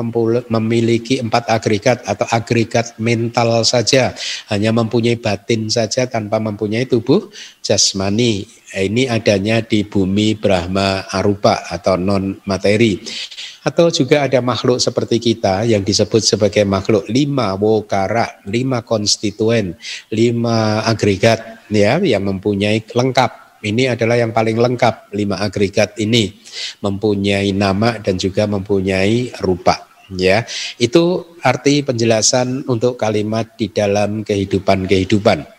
[0.53, 4.13] memiliki empat agregat atau agregat mental saja,
[4.53, 7.33] hanya mempunyai batin saja tanpa mempunyai tubuh
[7.65, 8.45] jasmani.
[8.75, 12.99] Ini adanya di bumi Brahma Arupa atau non materi.
[13.63, 19.79] Atau juga ada makhluk seperti kita yang disebut sebagai makhluk lima wokara, lima konstituen,
[20.11, 23.63] lima agregat ya yang mempunyai lengkap.
[23.65, 26.35] Ini adalah yang paling lengkap lima agregat ini
[26.85, 30.45] mempunyai nama dan juga mempunyai rupa ya.
[30.77, 35.55] Itu arti penjelasan untuk kalimat di dalam kehidupan-kehidupan.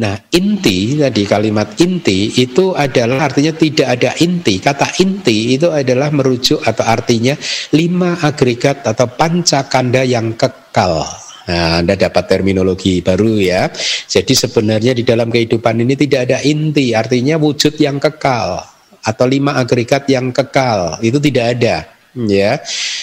[0.00, 4.58] Nah, inti tadi kalimat inti itu adalah artinya tidak ada inti.
[4.58, 7.36] Kata inti itu adalah merujuk atau artinya
[7.76, 11.04] lima agregat atau pancakanda yang kekal.
[11.42, 13.66] Nah, Anda dapat terminologi baru ya.
[14.06, 18.62] Jadi sebenarnya di dalam kehidupan ini tidak ada inti, artinya wujud yang kekal
[19.02, 22.60] atau lima agregat yang kekal itu tidak ada ya.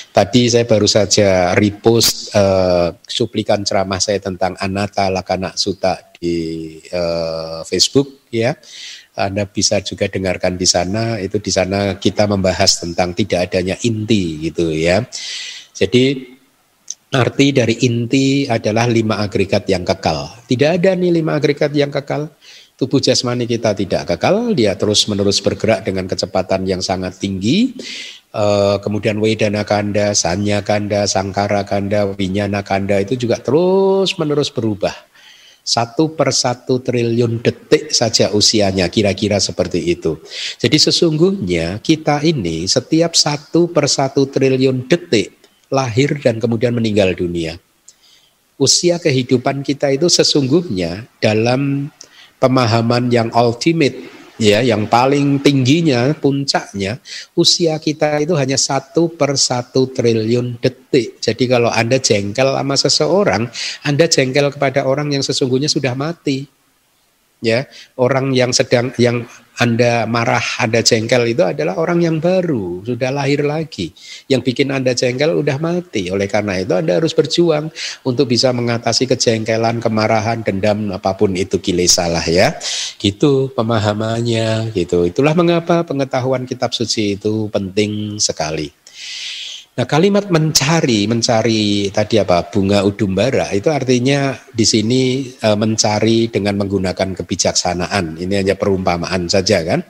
[0.10, 7.62] Tadi saya baru saja repost uh, suplikan ceramah saya tentang Anata Lakana Suta di uh,
[7.66, 8.54] Facebook ya.
[9.20, 11.20] Anda bisa juga dengarkan di sana.
[11.20, 15.04] Itu di sana kita membahas tentang tidak adanya inti gitu ya.
[15.76, 16.36] Jadi
[17.10, 20.46] arti dari inti adalah lima agregat yang kekal.
[20.48, 22.32] Tidak ada nih lima agregat yang kekal.
[22.80, 27.76] Tubuh jasmani kita tidak kekal, dia terus menerus bergerak dengan kecepatan yang sangat tinggi
[28.30, 34.94] Uh, kemudian Wedana Kanda, Sanya Kanda, Sangkara Kanda, Winyana Kanda itu juga terus menerus berubah.
[35.66, 40.22] Satu per satu triliun detik saja usianya, kira-kira seperti itu.
[40.62, 45.34] Jadi sesungguhnya kita ini setiap satu per satu triliun detik
[45.74, 47.58] lahir dan kemudian meninggal dunia.
[48.62, 51.90] Usia kehidupan kita itu sesungguhnya dalam
[52.38, 56.98] pemahaman yang ultimate ya yang paling tingginya puncaknya
[57.36, 61.20] usia kita itu hanya satu per satu triliun detik.
[61.20, 63.44] Jadi kalau anda jengkel sama seseorang
[63.84, 66.48] anda jengkel kepada orang yang sesungguhnya sudah mati.
[67.40, 69.24] Ya orang yang sedang yang
[69.60, 73.92] anda marah, Anda jengkel itu adalah orang yang baru, sudah lahir lagi.
[74.32, 76.08] Yang bikin Anda jengkel udah mati.
[76.08, 77.68] Oleh karena itu Anda harus berjuang
[78.08, 81.60] untuk bisa mengatasi kejengkelan, kemarahan, dendam, apa pun itu
[81.92, 82.56] salah ya.
[82.96, 85.04] Gitu pemahamannya gitu.
[85.04, 88.79] Itulah mengapa pengetahuan kitab suci itu penting sekali.
[89.80, 96.60] Nah kalimat mencari, mencari tadi apa bunga udumbara itu artinya di sini e, mencari dengan
[96.60, 98.20] menggunakan kebijaksanaan.
[98.20, 99.88] Ini hanya perumpamaan saja kan.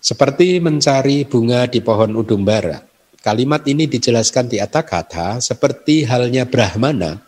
[0.00, 2.80] Seperti mencari bunga di pohon udumbara.
[3.20, 7.20] Kalimat ini dijelaskan di kata seperti halnya Brahmana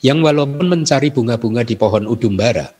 [0.00, 2.72] yang walaupun mencari bunga-bunga di pohon udumbara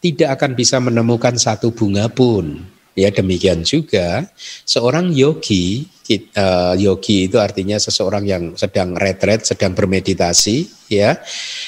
[0.00, 4.24] tidak akan bisa menemukan satu bunga pun Ya demikian juga
[4.64, 5.84] seorang yogi,
[6.32, 11.20] uh, yogi itu artinya seseorang yang sedang retret, sedang bermeditasi, ya,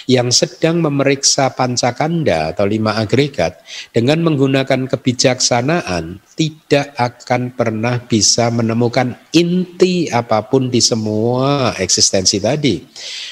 [0.08, 3.60] yang sedang memeriksa pancakanda atau lima agregat
[3.92, 12.80] dengan menggunakan kebijaksanaan tidak akan pernah bisa menemukan inti apa pun di semua eksistensi tadi,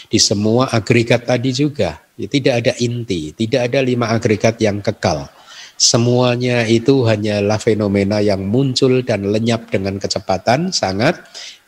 [0.04, 1.96] di semua agregat tadi juga.
[2.16, 5.32] Ya, tidak ada inti, tidak ada lima agregat yang kekal.
[5.76, 11.20] Semuanya itu hanyalah fenomena yang muncul dan lenyap dengan kecepatan sangat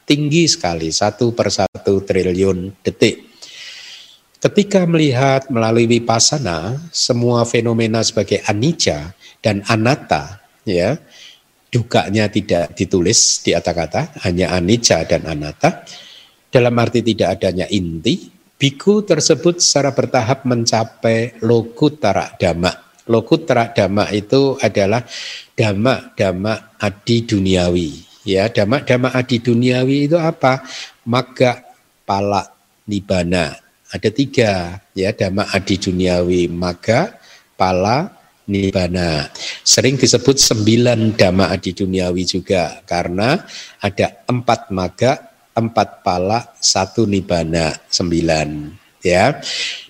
[0.08, 3.28] tinggi sekali, satu per satu triliun detik.
[4.40, 9.12] Ketika melihat melalui wipasana semua fenomena sebagai anicca
[9.44, 10.96] dan anatta, ya,
[11.68, 15.84] dukanya tidak ditulis di atas kata, hanya anicca dan anatta.
[16.48, 18.24] Dalam arti tidak adanya inti,
[18.56, 25.00] biku tersebut secara bertahap mencapai lokutara dhamma Lokutra dhamma itu adalah
[25.56, 27.90] dhamma-dhamma adi duniawi.
[28.28, 30.60] Ya, dhamma-dhamma adi duniawi itu apa?
[31.08, 31.64] Maga,
[32.04, 32.44] pala,
[32.84, 33.56] nibana.
[33.88, 36.52] Ada tiga ya dhamma adi duniawi.
[36.52, 37.16] Maga,
[37.56, 38.12] pala,
[38.44, 39.32] nibana.
[39.64, 43.40] Sering disebut sembilan dhamma adi duniawi juga karena
[43.80, 45.12] ada empat maga,
[45.56, 49.40] empat pala, satu nibana, sembilan ya.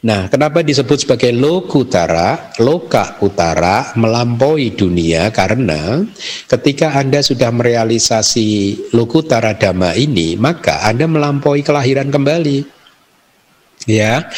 [0.04, 6.04] Nah, kenapa disebut sebagai lokutara, loka utara, melampaui dunia karena
[6.46, 8.48] ketika Anda sudah merealisasi
[8.94, 12.78] lokutara dhamma ini, maka Anda melampaui kelahiran kembali.
[13.88, 14.28] Ya,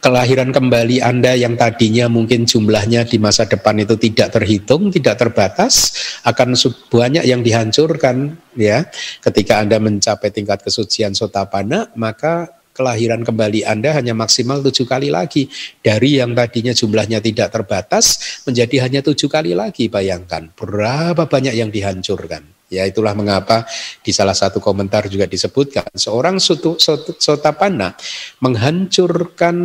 [0.00, 5.92] kelahiran kembali Anda yang tadinya mungkin jumlahnya di masa depan itu tidak terhitung, tidak terbatas,
[6.24, 6.56] akan
[6.88, 8.88] banyak yang dihancurkan ya.
[9.20, 15.46] Ketika Anda mencapai tingkat kesucian sotapana, maka kelahiran kembali Anda hanya maksimal tujuh kali lagi.
[15.78, 19.86] Dari yang tadinya jumlahnya tidak terbatas menjadi hanya tujuh kali lagi.
[19.86, 22.42] Bayangkan berapa banyak yang dihancurkan.
[22.74, 23.62] Ya itulah mengapa
[24.02, 27.94] di salah satu komentar juga disebutkan seorang sutu, sutu, sotapana
[28.42, 29.56] menghancurkan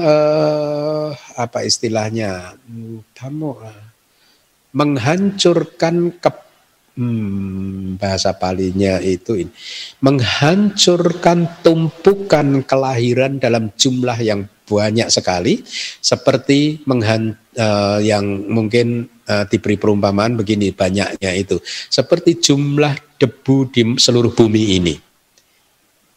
[0.00, 1.08] eh,
[1.38, 2.58] apa istilahnya
[3.14, 3.50] kamu
[4.74, 6.30] menghancurkan ke
[6.96, 9.52] hmm, bahasa palinya itu ini,
[10.00, 15.66] menghancurkan tumpukan kelahiran dalam jumlah yang banyak sekali
[15.98, 21.58] seperti menghan, uh, yang mungkin uh, diberi perumpamaan begini banyaknya itu
[21.90, 24.94] seperti jumlah debu di seluruh bumi ini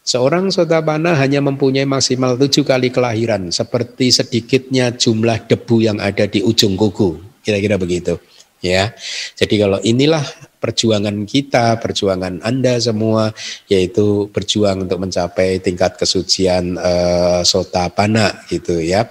[0.04, 6.44] Seorang sotapana hanya mempunyai maksimal tujuh kali kelahiran, seperti sedikitnya jumlah debu yang ada di
[6.44, 7.16] ujung kuku.
[7.40, 8.20] Kira-kira begitu.
[8.60, 8.92] Ya,
[9.32, 10.20] jadi kalau inilah
[10.64, 13.36] perjuangan kita, perjuangan Anda semua,
[13.68, 19.04] yaitu berjuang untuk mencapai tingkat kesucian uh, sotapana gitu ya.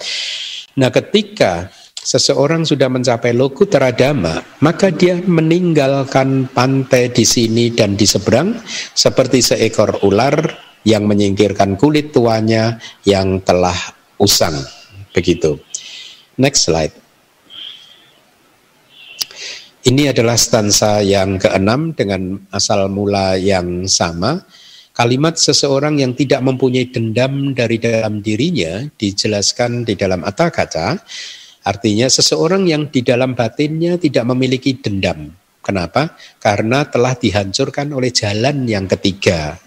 [0.74, 8.10] Nah, ketika seseorang sudah mencapai loku teradama, maka dia meninggalkan pantai di sini dan di
[8.10, 8.58] seberang
[8.98, 10.34] seperti seekor ular
[10.82, 13.78] yang menyingkirkan kulit tuanya yang telah
[14.18, 14.58] usang.
[15.14, 15.62] Begitu.
[16.34, 17.03] Next slide.
[19.84, 24.40] Ini adalah stansa yang keenam dengan asal mula yang sama.
[24.96, 31.04] Kalimat seseorang yang tidak mempunyai dendam dari dalam dirinya dijelaskan di dalam kata
[31.68, 35.36] Artinya seseorang yang di dalam batinnya tidak memiliki dendam.
[35.60, 36.16] Kenapa?
[36.40, 39.60] Karena telah dihancurkan oleh jalan yang ketiga.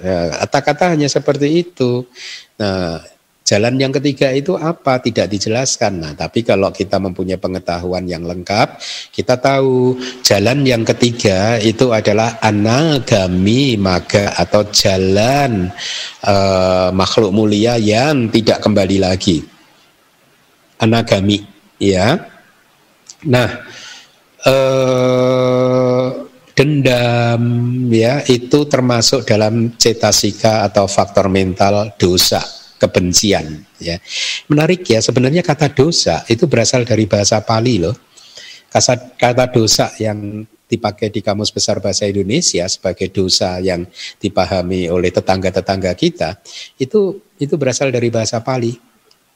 [0.45, 2.09] Kata-kata hanya seperti itu.
[2.57, 3.05] Nah,
[3.47, 4.99] jalan yang ketiga itu apa?
[4.99, 6.03] Tidak dijelaskan.
[6.03, 8.83] Nah, tapi kalau kita mempunyai pengetahuan yang lengkap,
[9.15, 9.95] kita tahu
[10.27, 15.71] jalan yang ketiga itu adalah anagami maga atau jalan
[16.27, 19.47] uh, makhluk mulia yang tidak kembali lagi.
[20.83, 21.41] Anagami,
[21.81, 22.21] ya.
[23.25, 23.49] Nah,
[24.45, 26.07] eh,
[26.53, 27.43] dendam
[27.89, 33.97] ya itu termasuk dalam cetasika atau faktor mental dosa kebencian ya
[34.53, 37.97] menarik ya sebenarnya kata dosa itu berasal dari bahasa Pali loh
[38.69, 43.87] kata kata dosa yang dipakai di kamus besar bahasa Indonesia sebagai dosa yang
[44.19, 46.43] dipahami oleh tetangga-tetangga kita
[46.77, 48.75] itu itu berasal dari bahasa Pali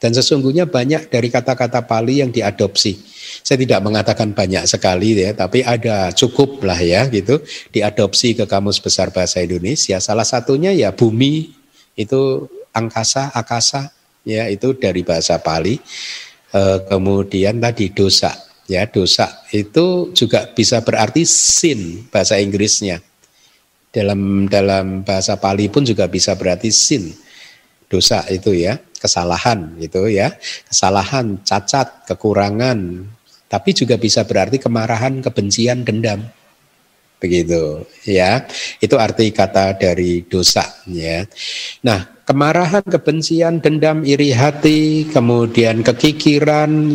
[0.01, 2.97] dan sesungguhnya banyak dari kata-kata Pali yang diadopsi.
[3.45, 8.80] Saya tidak mengatakan banyak sekali ya, tapi ada cukup lah ya gitu diadopsi ke Kamus
[8.80, 10.01] Besar Bahasa Indonesia.
[10.01, 11.53] Salah satunya ya bumi
[12.01, 13.90] itu angkasa, akasa
[14.26, 15.78] ya itu dari bahasa Pali.
[16.50, 16.60] E,
[16.90, 18.34] kemudian tadi dosa
[18.66, 23.02] ya dosa itu juga bisa berarti sin bahasa Inggrisnya.
[23.90, 27.10] Dalam dalam bahasa Pali pun juga bisa berarti sin
[27.90, 30.36] dosa itu ya kesalahan gitu ya,
[30.68, 33.08] kesalahan, cacat, kekurangan,
[33.48, 36.20] tapi juga bisa berarti kemarahan, kebencian, dendam.
[37.18, 38.44] Begitu ya.
[38.78, 41.24] Itu arti kata dari dosa ya.
[41.82, 46.95] Nah, kemarahan, kebencian, dendam, iri hati, kemudian kekikiran,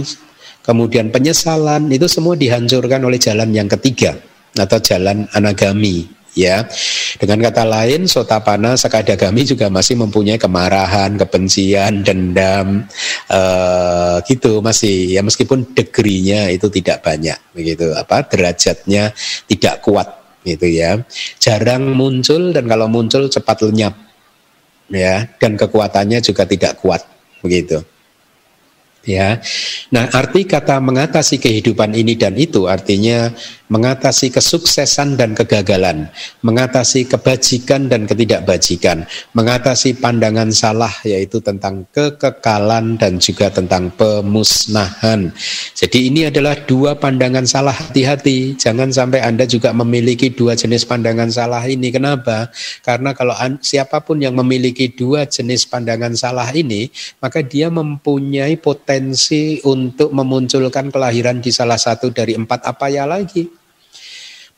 [0.63, 4.15] kemudian penyesalan itu semua dihancurkan oleh jalan yang ketiga
[4.55, 6.07] atau jalan anagami
[6.39, 6.63] ya.
[7.19, 12.87] Dengan kata lain, sotapana sakadagami juga masih mempunyai kemarahan, kebencian, dendam,
[13.27, 19.11] uh, gitu masih ya meskipun degrinya itu tidak banyak begitu apa derajatnya
[19.51, 20.07] tidak kuat
[20.47, 21.03] gitu ya.
[21.43, 24.04] Jarang muncul dan kalau muncul cepat lenyap
[24.91, 27.01] ya dan kekuatannya juga tidak kuat
[27.41, 27.81] begitu
[29.05, 29.39] ya.
[29.93, 33.31] Nah, arti kata mengatasi kehidupan ini dan itu artinya
[33.67, 36.05] mengatasi kesuksesan dan kegagalan,
[36.45, 45.33] mengatasi kebajikan dan ketidakbajikan, mengatasi pandangan salah yaitu tentang kekekalan dan juga tentang pemusnahan.
[45.73, 48.53] Jadi ini adalah dua pandangan salah hati-hati.
[48.53, 51.89] Jangan sampai Anda juga memiliki dua jenis pandangan salah ini.
[51.89, 52.53] Kenapa?
[52.85, 53.33] Karena kalau
[53.65, 60.93] siapa pun yang memiliki dua jenis pandangan salah ini, maka dia mempunyai potensi untuk memunculkan
[60.93, 63.64] kelahiran di salah satu dari empat apa ya lagi.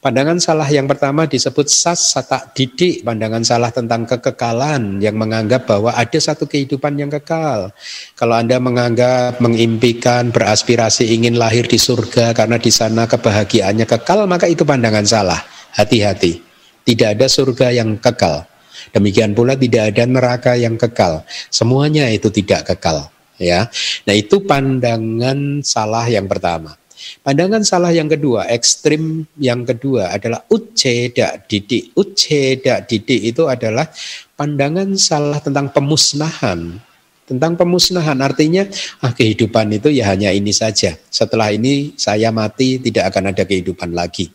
[0.08, 5.91] Pandangan salah yang pertama disebut sas satak didik, pandangan salah tentang kekekalan yang menganggap bahwa
[5.91, 7.76] ada satu kehidupan yang kekal.
[8.16, 14.47] Kalau Anda menganggap, mengimpikan, beraspirasi ingin lahir di surga karena di sana kebahagiaannya kekal, maka
[14.47, 15.43] itu pandangan salah.
[15.76, 16.39] Hati-hati.
[16.88, 18.47] Tidak ada surga yang kekal.
[18.95, 21.28] Demikian pula tidak ada neraka yang kekal.
[21.51, 23.12] Semuanya itu tidak kekal
[23.43, 23.68] ya.
[24.08, 26.80] Nah, itu pandangan salah yang pertama.
[27.22, 31.93] Pandangan salah yang kedua, ekstrim yang kedua adalah uceda didik.
[31.93, 33.86] Uceda didik itu adalah
[34.34, 36.82] pandangan salah tentang pemusnahan.
[37.28, 38.64] Tentang pemusnahan artinya
[39.04, 40.95] ah kehidupan itu ya hanya ini saja.
[41.12, 44.32] Setelah ini saya mati tidak akan ada kehidupan lagi.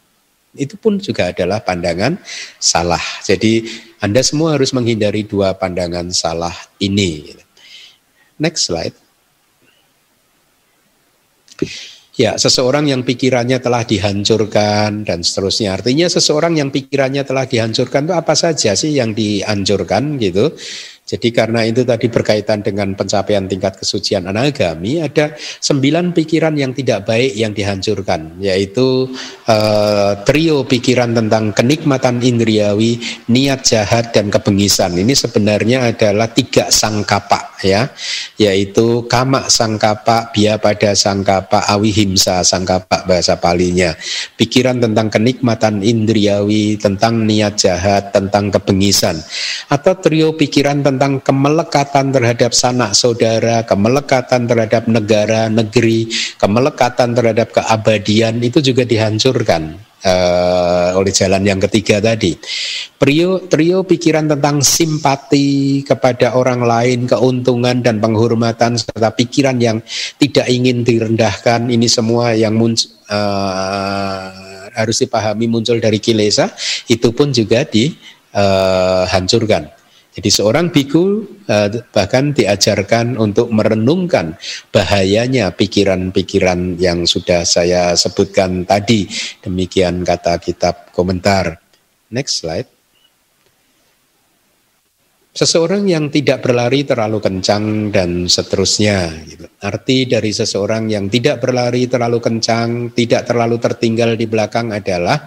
[0.52, 2.20] Itu pun juga adalah pandangan
[2.60, 3.00] salah.
[3.24, 3.64] Jadi
[4.04, 7.32] Anda semua harus menghindari dua pandangan salah ini.
[8.36, 8.92] Next slide.
[12.12, 15.80] Ya, seseorang yang pikirannya telah dihancurkan dan seterusnya.
[15.80, 20.52] Artinya seseorang yang pikirannya telah dihancurkan itu apa saja sih yang dihancurkan gitu.
[21.02, 27.08] Jadi karena itu tadi berkaitan dengan pencapaian tingkat kesucian anagami, ada sembilan pikiran yang tidak
[27.08, 29.08] baik yang dihancurkan, yaitu
[29.48, 34.96] uh, trio pikiran tentang kenikmatan indriawi, niat jahat dan kebengisan.
[34.96, 37.92] Ini sebenarnya adalah tiga sangkapa ya,
[38.40, 43.92] yaitu kama sangkapa, bia pada sangkapa, awihimsa sangkapa bahasa palinya.
[44.34, 49.20] Pikiran tentang kenikmatan indriawi, tentang niat jahat, tentang kebengisan.
[49.68, 56.06] Atau trio pikiran tentang tentang kemelekatan terhadap sanak saudara, kemelekatan terhadap negara, negeri,
[56.38, 62.34] kemelekatan terhadap keabadian itu juga dihancurkan uh, oleh jalan yang ketiga tadi.
[62.98, 69.82] Trio, trio pikiran tentang simpati kepada orang lain, keuntungan dan penghormatan serta pikiran yang
[70.18, 74.30] tidak ingin direndahkan ini semua yang muncul uh,
[74.72, 76.48] harus dipahami muncul dari kilesa
[76.88, 79.68] itu pun juga dihancurkan.
[79.68, 79.81] Uh,
[80.12, 84.36] jadi seorang biku eh, bahkan diajarkan untuk merenungkan
[84.68, 89.08] bahayanya pikiran-pikiran yang sudah saya sebutkan tadi.
[89.40, 91.56] Demikian kata kitab komentar.
[92.12, 92.68] Next slide.
[95.32, 99.16] Seseorang yang tidak berlari terlalu kencang dan seterusnya.
[99.24, 99.48] Gitu.
[99.64, 105.24] Arti dari seseorang yang tidak berlari terlalu kencang, tidak terlalu tertinggal di belakang adalah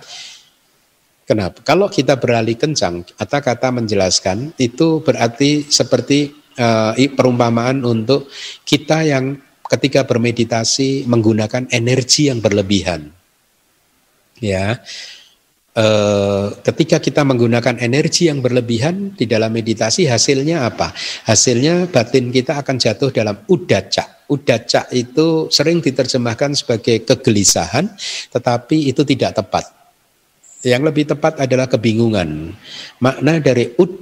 [1.25, 1.57] Kenapa?
[1.65, 6.29] Kalau kita beralih kencang, kata-kata menjelaskan itu berarti seperti
[6.61, 8.29] uh, perumpamaan untuk
[8.61, 13.09] kita yang ketika bermeditasi menggunakan energi yang berlebihan.
[14.37, 14.85] Ya.
[15.75, 20.93] Uh, ketika kita menggunakan energi yang berlebihan di dalam meditasi hasilnya apa?
[21.25, 24.23] Hasilnya batin kita akan jatuh dalam udaca.
[24.29, 27.91] Udaca itu sering diterjemahkan sebagai kegelisahan,
[28.31, 29.74] tetapi itu tidak tepat
[30.63, 32.53] yang lebih tepat adalah kebingungan.
[33.03, 33.99] Makna dari ud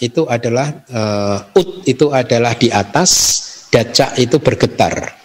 [0.00, 3.10] itu adalah uh, ud itu adalah di atas,
[3.68, 5.20] daca itu bergetar.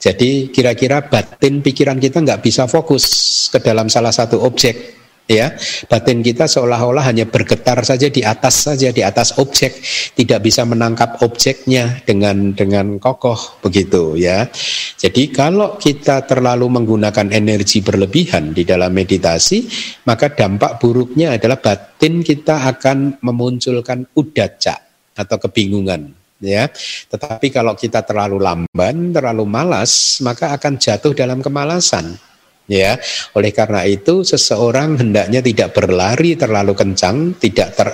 [0.00, 3.04] Jadi kira-kira batin pikiran kita nggak bisa fokus
[3.52, 5.00] ke dalam salah satu objek
[5.30, 5.54] ya.
[5.86, 9.78] Batin kita seolah-olah hanya bergetar saja di atas saja di atas objek.
[10.18, 14.50] Tidak bisa menangkap objeknya dengan dengan kokoh begitu ya.
[14.98, 19.70] Jadi kalau kita terlalu menggunakan energi berlebihan di dalam meditasi
[20.10, 24.82] maka dampak buruknya adalah batin kita akan memunculkan udaca
[25.14, 26.10] atau kebingungan
[26.42, 26.66] ya.
[27.08, 32.29] Tetapi kalau kita terlalu lamban, terlalu malas, maka akan jatuh dalam kemalasan
[32.70, 32.94] ya.
[33.34, 37.88] Oleh karena itu seseorang hendaknya tidak berlari terlalu kencang, tidak ter,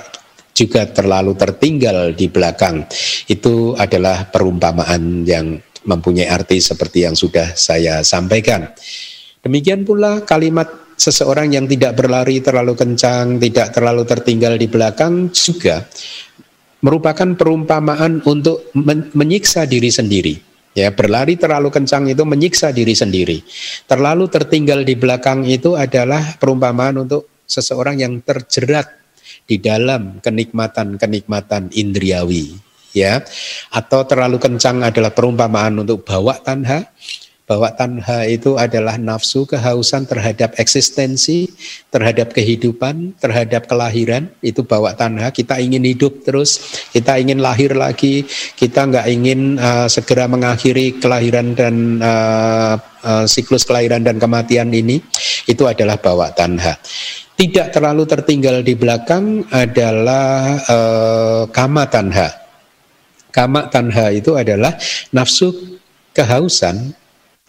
[0.52, 2.84] juga terlalu tertinggal di belakang.
[3.24, 5.56] Itu adalah perumpamaan yang
[5.88, 8.68] mempunyai arti seperti yang sudah saya sampaikan.
[9.40, 10.68] Demikian pula kalimat
[10.98, 15.86] seseorang yang tidak berlari terlalu kencang, tidak terlalu tertinggal di belakang juga
[16.86, 18.70] merupakan perumpamaan untuk
[19.16, 20.45] menyiksa diri sendiri.
[20.76, 23.40] Ya, berlari terlalu kencang itu menyiksa diri sendiri.
[23.88, 28.84] Terlalu tertinggal di belakang itu adalah perumpamaan untuk seseorang yang terjerat
[29.48, 32.60] di dalam kenikmatan-kenikmatan indriawi,
[32.92, 33.24] ya.
[33.72, 36.92] Atau terlalu kencang adalah perumpamaan untuk bawa tanha
[37.46, 41.46] bahwa tanha itu adalah nafsu kehausan terhadap eksistensi,
[41.94, 45.30] terhadap kehidupan, terhadap kelahiran, itu bawa tanha.
[45.30, 48.26] Kita ingin hidup terus, kita ingin lahir lagi,
[48.58, 52.74] kita nggak ingin uh, segera mengakhiri kelahiran dan uh,
[53.06, 54.98] uh, siklus kelahiran dan kematian ini,
[55.46, 56.74] itu adalah bawa tanha.
[57.38, 62.26] Tidak terlalu tertinggal di belakang adalah uh, kama tanha.
[63.30, 64.74] Kama tanha itu adalah
[65.14, 65.78] nafsu
[66.16, 66.96] kehausan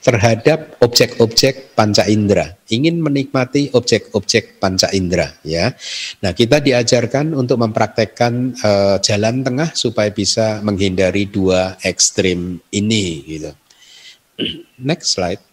[0.07, 5.75] terhadap objek-objek panca indera, ingin menikmati objek-objek panca indera ya.
[6.23, 13.51] Nah, kita diajarkan untuk mempraktekkan uh, jalan tengah supaya bisa menghindari dua ekstrim ini gitu.
[14.87, 15.43] Next slide.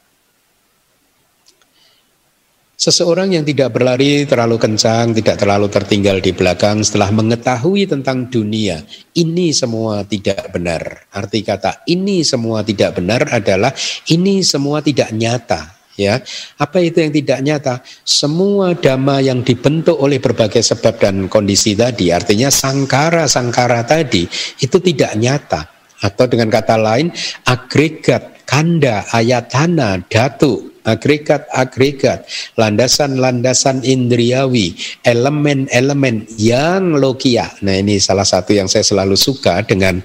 [2.85, 8.85] Seseorang yang tidak berlari terlalu kencang, tidak terlalu tertinggal di belakang setelah mengetahui tentang dunia,
[9.16, 11.09] ini semua tidak benar.
[11.09, 13.72] Arti kata ini semua tidak benar adalah
[14.12, 15.72] ini semua tidak nyata.
[15.97, 16.20] Ya,
[16.61, 17.74] apa itu yang tidak nyata?
[18.05, 24.28] Semua dhamma yang dibentuk oleh berbagai sebab dan kondisi tadi, artinya sangkara-sangkara tadi
[24.61, 25.72] itu tidak nyata.
[26.05, 27.09] Atau dengan kata lain,
[27.49, 32.28] agregat, kanda, ayatana, datu, agregat-agregat,
[32.61, 37.49] landasan-landasan indriawi, elemen-elemen yang logia.
[37.64, 39.99] Nah, ini salah satu yang saya selalu suka dengan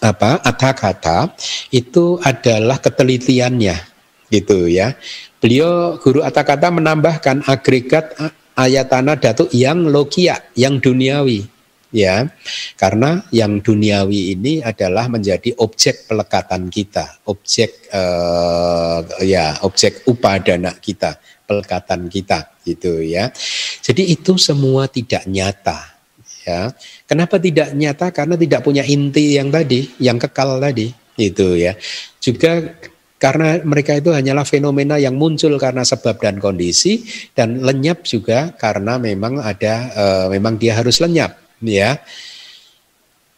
[0.00, 0.40] apa?
[0.74, 1.32] kata
[1.70, 4.00] itu adalah ketelitiannya.
[4.28, 4.92] gitu ya.
[5.40, 8.12] Beliau guru kata menambahkan agregat
[8.52, 11.48] ayatana datu yang logia, yang duniawi
[11.88, 12.28] ya
[12.76, 21.16] karena yang duniawi ini adalah menjadi objek pelekatan kita objek uh, ya objek upadana kita
[21.48, 23.32] pelekatan kita gitu ya.
[23.80, 25.96] Jadi itu semua tidak nyata
[26.44, 26.68] ya.
[27.08, 28.12] Kenapa tidak nyata?
[28.12, 31.72] Karena tidak punya inti yang tadi yang kekal tadi itu ya.
[32.20, 32.76] Juga
[33.18, 37.02] karena mereka itu hanyalah fenomena yang muncul karena sebab dan kondisi
[37.34, 40.04] dan lenyap juga karena memang ada e,
[40.38, 42.00] memang dia harus lenyap ya.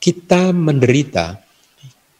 [0.01, 1.37] Kita menderita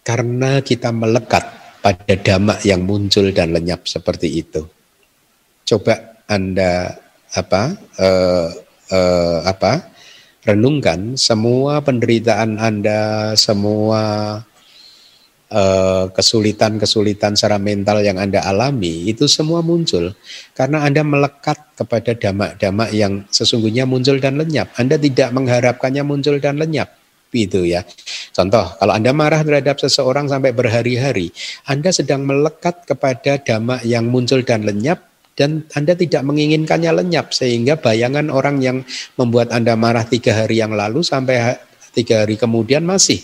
[0.05, 1.45] karena kita melekat
[1.81, 4.69] pada damak yang muncul dan lenyap seperti itu.
[5.65, 6.93] Coba Anda
[7.33, 8.09] apa e,
[8.93, 9.01] e,
[9.49, 9.89] apa
[10.45, 14.03] renungkan semua penderitaan Anda, semua
[14.41, 14.50] Eh,
[16.15, 20.15] kesulitan-kesulitan secara mental yang Anda alami itu semua muncul
[20.55, 24.71] karena Anda melekat kepada damak-damak yang sesungguhnya muncul dan lenyap.
[24.79, 26.95] Anda tidak mengharapkannya muncul dan lenyap.
[27.31, 27.87] Itu ya.
[28.35, 31.31] Contoh, kalau Anda marah terhadap seseorang sampai berhari-hari,
[31.67, 37.79] Anda sedang melekat kepada damak yang muncul dan lenyap dan Anda tidak menginginkannya lenyap sehingga
[37.79, 38.83] bayangan orang yang
[39.15, 43.21] membuat Anda marah tiga hari yang lalu sampai tiga hari kemudian masih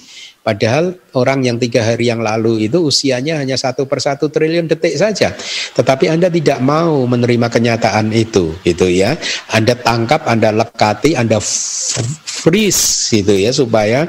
[0.47, 4.95] Padahal orang yang tiga hari yang lalu itu usianya hanya satu per satu triliun detik
[4.95, 5.35] saja.
[5.75, 9.19] Tetapi Anda tidak mau menerima kenyataan itu, gitu ya.
[9.51, 14.07] Anda tangkap, Anda lekati, Anda freeze, gitu ya, supaya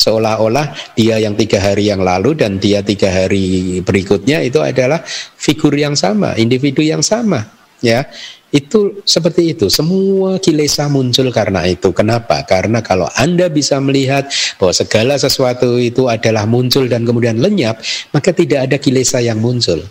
[0.00, 5.04] seolah-olah dia yang tiga hari yang lalu dan dia tiga hari berikutnya itu adalah
[5.36, 7.44] figur yang sama, individu yang sama,
[7.84, 8.08] ya
[8.54, 9.66] itu seperti itu.
[9.66, 11.90] Semua kilesa muncul karena itu.
[11.90, 12.46] Kenapa?
[12.46, 14.30] Karena kalau Anda bisa melihat
[14.62, 17.82] bahwa segala sesuatu itu adalah muncul dan kemudian lenyap,
[18.14, 19.82] maka tidak ada kilesa yang muncul.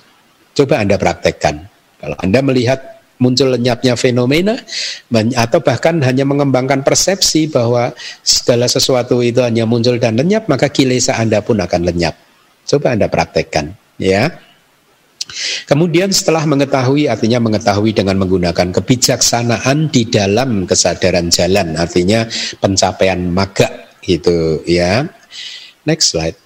[0.55, 1.59] Coba Anda praktekkan.
[1.99, 2.79] Kalau Anda melihat
[3.19, 4.55] muncul lenyapnya fenomena
[5.35, 7.91] atau bahkan hanya mengembangkan persepsi bahwa
[8.23, 12.15] segala sesuatu itu hanya muncul dan lenyap, maka kilesa Anda pun akan lenyap.
[12.63, 14.31] Coba Anda praktekkan, ya.
[15.63, 22.27] Kemudian setelah mengetahui artinya mengetahui dengan menggunakan kebijaksanaan di dalam kesadaran jalan artinya
[22.59, 25.07] pencapaian maga gitu ya.
[25.87, 26.37] Next slide.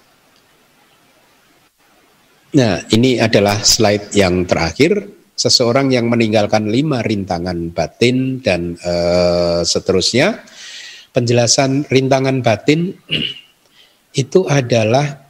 [2.48, 5.14] Nah, ini adalah slide yang terakhir.
[5.38, 10.42] Seseorang yang meninggalkan lima rintangan batin dan uh, seterusnya.
[11.14, 12.96] Penjelasan rintangan batin
[14.22, 15.28] itu adalah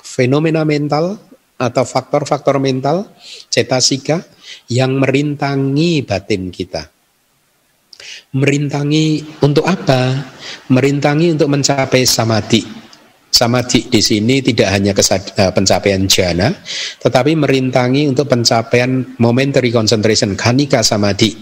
[0.00, 3.10] fenomena mental atau faktor-faktor mental
[3.50, 4.22] cetasika
[4.66, 6.90] yang merintangi batin kita.
[8.34, 10.12] Merintangi untuk apa?
[10.68, 12.84] Merintangi untuk mencapai samadhi.
[13.34, 16.54] Samadhi di sini tidak hanya eh, pencapaian jana,
[17.02, 21.34] tetapi merintangi untuk pencapaian momentary concentration, kanika samadhi,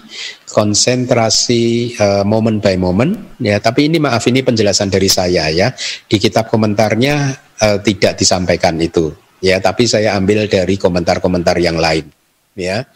[0.48, 3.36] konsentrasi uh, moment by moment.
[3.36, 5.68] Ya, tapi ini maaf ini penjelasan dari saya ya.
[6.08, 12.06] Di kitab komentarnya uh, tidak disampaikan itu ya tapi saya ambil dari komentar-komentar yang lain
[12.54, 12.86] ya.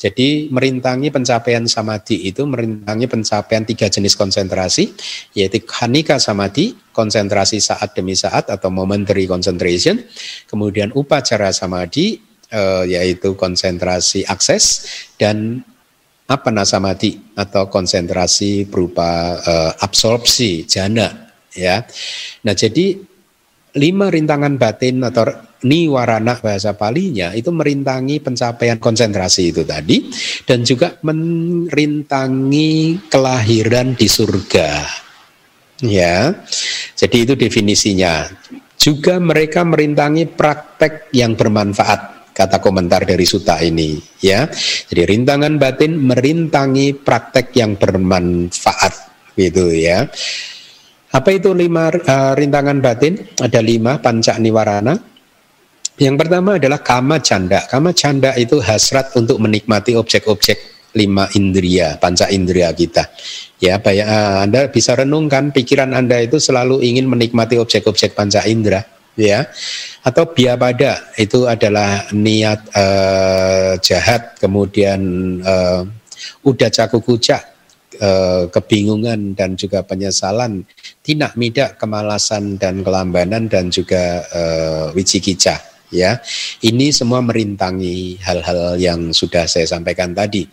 [0.00, 4.96] Jadi merintangi pencapaian samadhi itu merintangi pencapaian tiga jenis konsentrasi
[5.36, 10.00] yaitu khanika samadhi konsentrasi saat demi saat atau momentary concentration
[10.48, 12.16] kemudian upacara samadhi
[12.48, 14.88] eh, yaitu konsentrasi akses
[15.20, 15.60] dan
[16.32, 21.84] apa samadhi atau konsentrasi berupa eh, absorpsi jana ya.
[22.48, 22.96] Nah jadi
[23.76, 30.08] lima rintangan batin atau niwarana bahasa palinya itu merintangi pencapaian konsentrasi itu tadi
[30.48, 32.70] dan juga merintangi
[33.12, 34.70] kelahiran di surga.
[35.84, 36.32] Ya.
[36.96, 38.28] Jadi itu definisinya.
[38.80, 44.48] Juga mereka merintangi praktek yang bermanfaat kata komentar dari suta ini ya.
[44.88, 48.92] Jadi rintangan batin merintangi praktek yang bermanfaat
[49.36, 50.08] gitu ya.
[51.10, 53.20] Apa itu lima uh, rintangan batin?
[53.36, 55.09] Ada lima panca niwarana
[55.98, 57.66] yang pertama adalah kama canda.
[57.66, 63.06] Kama canda itu hasrat untuk menikmati objek-objek lima indria, panca indria kita.
[63.62, 68.82] Ya, banyak, uh, Anda bisa renungkan pikiran Anda itu selalu ingin menikmati objek-objek panca indera,
[69.14, 69.46] ya.
[70.02, 75.00] Atau biapada itu adalah niat uh, jahat, kemudian
[75.44, 75.84] uh,
[76.42, 77.44] udah cakup kucak,
[78.00, 80.64] uh, kebingungan dan juga penyesalan,
[81.04, 86.18] tinak midak, kemalasan dan kelambanan dan juga uh, wicikicah ya.
[86.62, 90.46] Ini semua merintangi hal-hal yang sudah saya sampaikan tadi.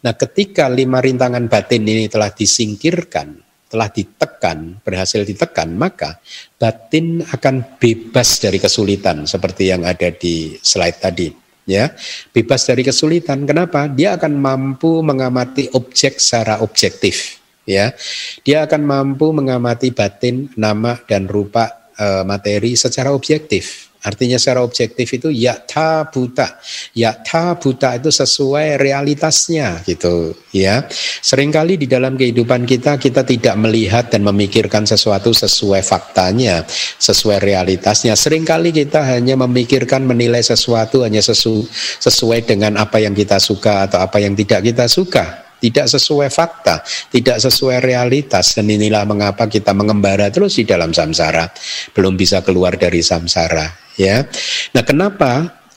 [0.00, 3.36] Nah, ketika lima rintangan batin ini telah disingkirkan,
[3.68, 6.18] telah ditekan, berhasil ditekan, maka
[6.56, 11.28] batin akan bebas dari kesulitan seperti yang ada di slide tadi,
[11.70, 11.92] ya
[12.34, 17.94] bebas dari kesulitan kenapa dia akan mampu mengamati objek secara objektif ya
[18.42, 25.12] dia akan mampu mengamati batin nama dan rupa e, materi secara objektif Artinya secara objektif
[25.12, 26.56] itu yata buta.
[26.96, 30.88] Yata buta itu sesuai realitasnya gitu ya.
[31.20, 36.64] Seringkali di dalam kehidupan kita kita tidak melihat dan memikirkan sesuatu sesuai faktanya,
[36.96, 38.16] sesuai realitasnya.
[38.16, 41.68] Seringkali kita hanya memikirkan menilai sesuatu hanya sesu,
[42.00, 46.80] sesuai dengan apa yang kita suka atau apa yang tidak kita suka tidak sesuai fakta,
[47.12, 51.52] tidak sesuai realitas dan inilah mengapa kita mengembara terus di dalam samsara,
[51.92, 54.24] belum bisa keluar dari samsara ya.
[54.72, 55.30] Nah, kenapa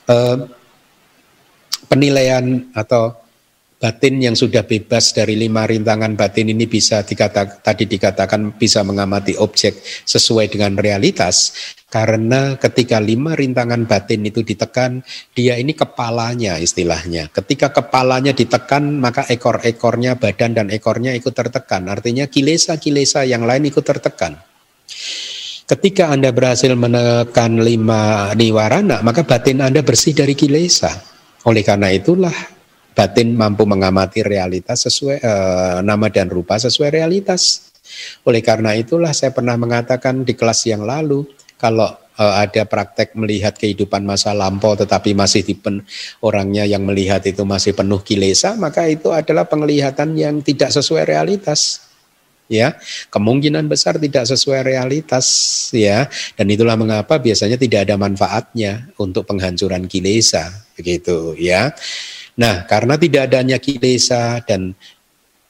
[0.08, 0.36] eh,
[1.86, 3.23] penilaian atau
[3.84, 9.36] batin yang sudah bebas dari lima rintangan batin ini bisa dikata, tadi dikatakan bisa mengamati
[9.36, 9.76] objek
[10.08, 11.52] sesuai dengan realitas.
[11.92, 15.04] Karena ketika lima rintangan batin itu ditekan
[15.36, 17.28] dia ini kepalanya istilahnya.
[17.28, 21.84] Ketika kepalanya ditekan maka ekor-ekornya badan dan ekornya ikut tertekan.
[21.92, 24.40] Artinya kilesa-kilesa yang lain ikut tertekan.
[25.68, 30.92] Ketika Anda berhasil menekan lima niwarana, maka batin Anda bersih dari kilesa.
[31.44, 32.53] Oleh karena itulah
[32.94, 37.74] batin mampu mengamati realitas sesuai eh, nama dan rupa sesuai realitas.
[38.24, 41.26] Oleh karena itulah saya pernah mengatakan di kelas yang lalu,
[41.58, 45.82] kalau eh, ada praktek melihat kehidupan masa lampau tetapi masih dipen,
[46.22, 51.90] orangnya yang melihat itu masih penuh kilesa, maka itu adalah penglihatan yang tidak sesuai realitas.
[52.44, 52.76] Ya
[53.08, 55.24] kemungkinan besar tidak sesuai realitas
[55.72, 56.12] ya.
[56.36, 61.72] Dan itulah mengapa biasanya tidak ada manfaatnya untuk penghancuran kilesa begitu ya
[62.34, 64.74] nah karena tidak adanya kilesa dan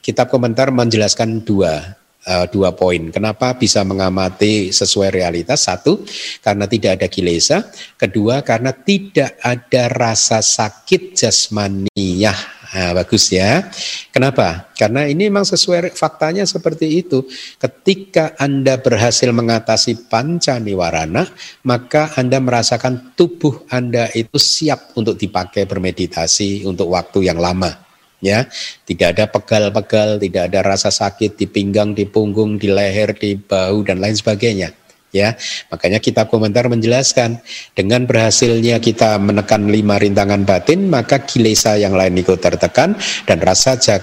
[0.05, 1.97] kitab komentar menjelaskan dua
[2.29, 3.13] uh, dua poin.
[3.13, 5.65] Kenapa bisa mengamati sesuai realitas?
[5.65, 6.05] Satu,
[6.41, 7.65] karena tidak ada kilesa.
[7.97, 13.71] Kedua, karena tidak ada rasa sakit jasmaniyah Nah, bagus ya.
[14.11, 14.67] Kenapa?
[14.75, 17.23] Karena ini memang sesuai faktanya seperti itu.
[17.55, 21.23] Ketika Anda berhasil mengatasi panca niwarana,
[21.63, 27.79] maka Anda merasakan tubuh Anda itu siap untuk dipakai bermeditasi untuk waktu yang lama.
[28.19, 28.49] Ya,
[28.89, 33.87] tidak ada pegal-pegal, tidak ada rasa sakit di pinggang, di punggung, di leher, di bahu
[33.87, 34.84] dan lain sebagainya
[35.15, 35.39] ya.
[35.71, 37.39] Makanya kita komentar menjelaskan
[37.79, 43.79] dengan berhasilnya kita menekan lima rintangan batin, maka kilesa yang lain ikut tertekan dan rasa
[43.79, 44.03] jak,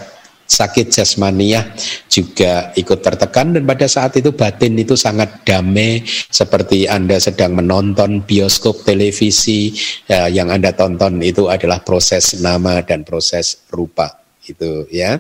[0.52, 1.64] sakit jasmania
[2.12, 8.28] juga ikut tertekan dan pada saat itu batin itu sangat damai seperti Anda sedang menonton
[8.28, 9.72] bioskop televisi
[10.08, 14.12] ya, yang Anda tonton itu adalah proses nama dan proses rupa
[14.44, 15.20] itu ya.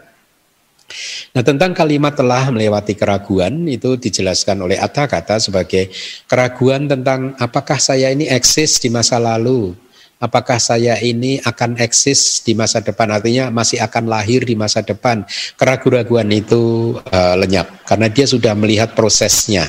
[1.32, 5.92] Nah tentang kalimat telah melewati keraguan itu dijelaskan oleh Atta kata sebagai
[6.28, 9.76] keraguan tentang apakah saya ini eksis di masa lalu
[10.22, 13.10] apakah saya ini akan eksis di masa depan?
[13.10, 15.26] Artinya masih akan lahir di masa depan.
[15.58, 17.84] Keraguan-keraguan itu uh, lenyap.
[17.90, 19.66] Karena dia sudah melihat prosesnya.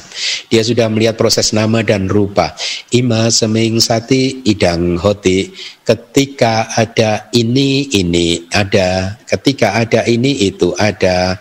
[0.52, 2.52] Dia sudah melihat proses nama dan rupa.
[2.92, 5.50] Ima seming sati idang hoti.
[5.82, 9.16] Ketika ada ini ini ada.
[9.26, 11.40] Ketika ada ini itu ada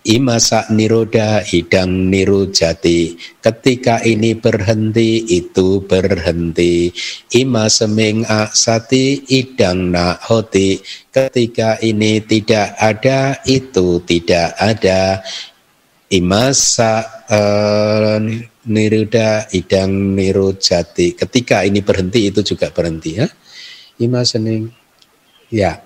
[0.00, 6.88] Imasa niroda idang nirujati Ketika ini berhenti itu berhenti.
[7.36, 9.92] Ima seming aksati idang
[10.24, 10.80] hoti.
[11.12, 15.20] Ketika ini tidak ada itu tidak ada.
[16.08, 18.18] Imasa uh,
[18.66, 23.28] niruda idang nirujati Ketika ini berhenti itu juga berhenti ya.
[24.00, 24.72] Ima seming
[25.52, 25.84] Ya.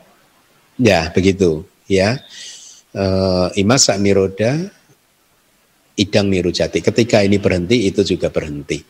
[0.78, 2.18] Ya begitu ya
[2.94, 4.70] uh, imasa niroda
[5.94, 6.82] idang nirujati.
[6.82, 8.82] Ketika ini berhenti, itu juga berhenti.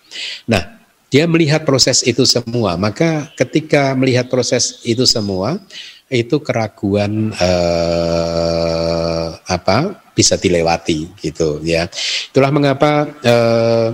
[0.48, 0.80] Nah,
[1.12, 2.76] dia melihat proses itu semua.
[2.80, 5.60] Maka ketika melihat proses itu semua,
[6.08, 11.88] itu keraguan uh, apa bisa dilewati gitu ya.
[12.30, 13.88] Itulah mengapa uh,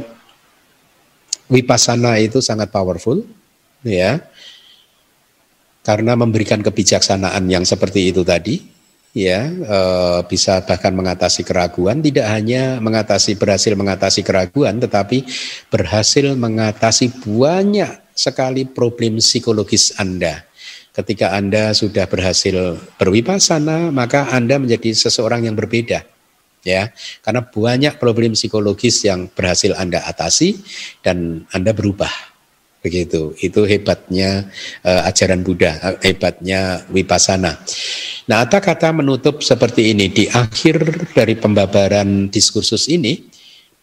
[1.50, 3.22] wipasana itu sangat powerful
[3.82, 4.22] ya.
[5.80, 8.69] Karena memberikan kebijaksanaan yang seperti itu tadi
[9.10, 9.78] ya e,
[10.30, 15.26] bisa bahkan mengatasi keraguan tidak hanya mengatasi berhasil mengatasi keraguan tetapi
[15.66, 20.44] berhasil mengatasi banyak sekali problem psikologis Anda.
[20.90, 26.04] Ketika Anda sudah berhasil berwipasana maka Anda menjadi seseorang yang berbeda
[26.66, 26.92] ya.
[27.24, 30.60] Karena banyak problem psikologis yang berhasil Anda atasi
[31.00, 32.29] dan Anda berubah
[32.80, 34.48] begitu itu hebatnya
[34.84, 37.60] uh, ajaran Buddha eh, hebatnya wipasana
[38.24, 43.20] nah ada kata menutup seperti ini di akhir dari pembabaran diskursus ini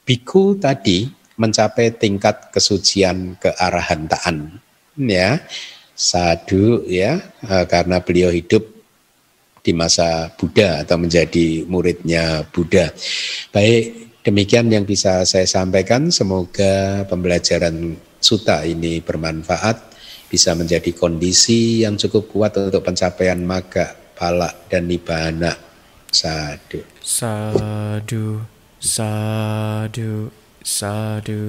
[0.01, 1.05] biku tadi
[1.37, 4.57] mencapai tingkat kesucian kearahantaan
[4.97, 5.41] ya
[5.97, 7.17] Sadu ya
[7.49, 8.77] uh, karena beliau hidup
[9.67, 12.87] di masa Buddha atau menjadi muridnya Buddha.
[13.51, 16.07] Baik, demikian yang bisa saya sampaikan.
[16.07, 19.95] Semoga pembelajaran suta ini bermanfaat,
[20.27, 25.55] bisa menjadi kondisi yang cukup kuat untuk pencapaian maga, pala, dan nibana.
[26.11, 26.83] Sadu.
[26.99, 28.43] Sadu,
[28.83, 30.27] sadu,
[30.59, 31.43] sadu.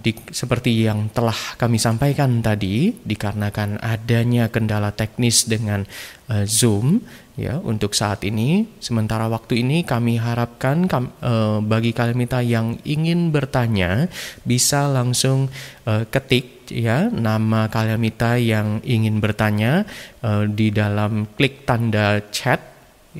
[0.00, 5.84] di, seperti yang telah kami sampaikan tadi, dikarenakan adanya kendala teknis dengan
[6.32, 7.04] uh, Zoom,
[7.36, 13.28] ya untuk saat ini, sementara waktu ini kami harapkan kam, uh, bagi kalimita yang ingin
[13.28, 14.08] bertanya
[14.48, 15.52] bisa langsung
[15.84, 19.84] uh, ketik ya nama kalimita yang ingin bertanya
[20.24, 22.76] uh, di dalam klik tanda chat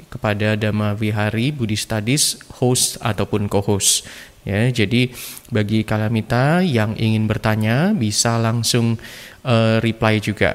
[0.09, 4.05] kepada Dhamma Vihari Budi Studies host ataupun co-host
[4.47, 5.11] Ya, jadi
[5.51, 8.95] bagi kalamita yang ingin bertanya bisa langsung
[9.43, 10.55] uh, reply juga.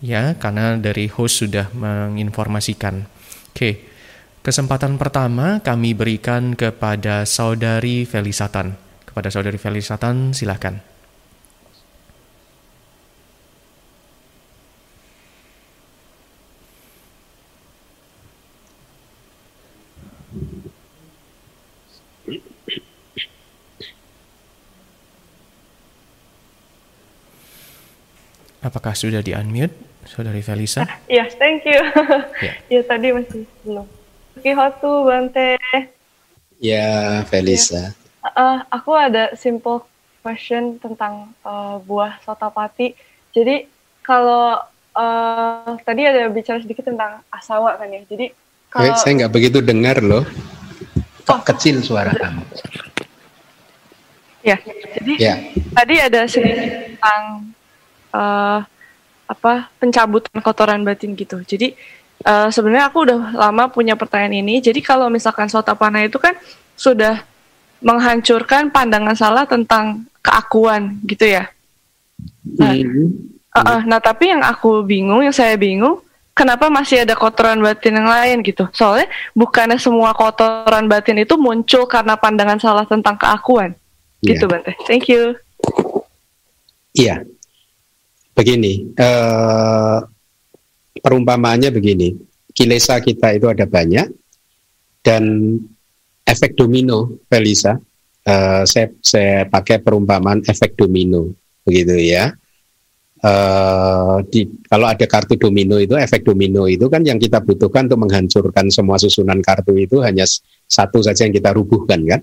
[0.00, 3.04] Ya, karena dari host sudah menginformasikan.
[3.52, 3.92] Oke.
[4.42, 8.74] Kesempatan pertama kami berikan kepada saudari Felisatan.
[9.06, 10.91] Kepada saudari Felisatan silahkan.
[28.62, 29.74] Apakah sudah di-unmute,
[30.06, 30.86] Saudari Felisa?
[30.86, 31.82] Ah, yes, thank you.
[32.38, 32.84] Ya, yeah.
[32.86, 33.86] tadi masih belum.
[34.38, 35.58] Kihotu, Bante.
[36.62, 37.90] Ya, Felisa.
[37.90, 38.30] Ya.
[38.38, 39.82] Uh, aku ada simple
[40.22, 42.94] question tentang uh, buah sotapati.
[43.34, 43.66] Jadi,
[44.06, 44.62] kalau
[44.94, 48.06] uh, tadi ada bicara sedikit tentang asawa kan ya.
[48.06, 48.30] Jadi,
[48.70, 48.94] kalau...
[48.94, 50.22] Eh, saya nggak begitu dengar loh.
[51.26, 51.42] Kok oh.
[51.50, 52.46] kecil suara kamu.
[54.46, 54.58] Ya,
[55.02, 55.34] jadi ya.
[55.74, 57.50] tadi ada sedikit tentang
[58.12, 58.60] uh,
[59.26, 61.40] apa pencabutan kotoran batin gitu.
[61.42, 61.72] Jadi
[62.28, 64.60] uh, sebenarnya aku udah lama punya pertanyaan ini.
[64.60, 66.36] Jadi kalau misalkan sotapana itu kan
[66.76, 67.24] sudah
[67.82, 71.50] menghancurkan pandangan salah tentang keakuan gitu ya.
[72.46, 75.98] Nah, uh, uh, nah tapi yang aku bingung, yang saya bingung,
[76.32, 78.70] kenapa masih ada kotoran batin yang lain gitu?
[78.70, 83.74] Soalnya bukannya semua kotoran batin itu muncul karena pandangan salah tentang keakuan,
[84.22, 84.34] yeah.
[84.34, 84.78] gitu Bante.
[84.86, 85.34] Thank you.
[86.92, 87.24] Iya,
[88.42, 89.98] begini, eh,
[90.98, 92.10] perumpamaannya begini,
[92.50, 94.10] kilesa kita itu ada banyak
[94.98, 95.22] dan
[96.26, 97.78] efek domino, Felisa,
[98.26, 101.30] eh, saya saya pakai perumpamaan efek domino,
[101.62, 102.34] begitu ya.
[103.22, 108.02] Uh, di, kalau ada kartu domino itu efek domino itu kan yang kita butuhkan untuk
[108.02, 110.26] menghancurkan semua susunan kartu itu hanya
[110.66, 112.18] satu saja yang kita rubuhkan kan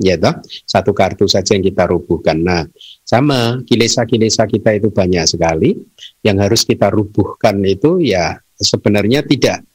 [0.00, 2.40] ya toh satu kartu saja yang kita rubuhkan.
[2.40, 2.64] Nah,
[3.04, 5.76] sama kilesa-kilesa kita itu banyak sekali
[6.24, 9.68] yang harus kita rubuhkan itu ya sebenarnya tidak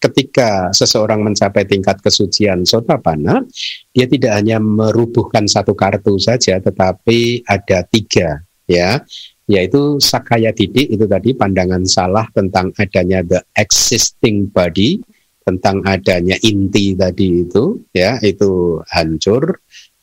[0.00, 3.44] ketika seseorang mencapai tingkat kesucian sotapana,
[3.92, 9.04] dia tidak hanya merubuhkan satu kartu saja, tetapi ada tiga, ya,
[9.44, 15.04] yaitu sakaya didik itu tadi pandangan salah tentang adanya the existing body,
[15.50, 19.58] tentang adanya inti tadi itu ya itu hancur.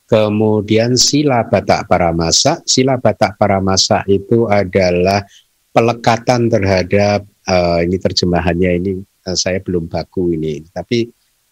[0.08, 5.24] Kemudian sila batak paramasa sila batak paramasa itu adalah
[5.72, 10.64] pelekatan terhadap uh, ini terjemahannya ini uh, saya belum baku ini.
[10.68, 11.08] Tapi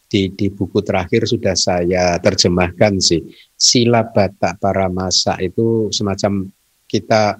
[0.05, 3.19] di, di buku terakhir sudah saya terjemahkan sih.
[3.55, 6.47] Sila batak paramasa itu semacam
[6.87, 7.35] kita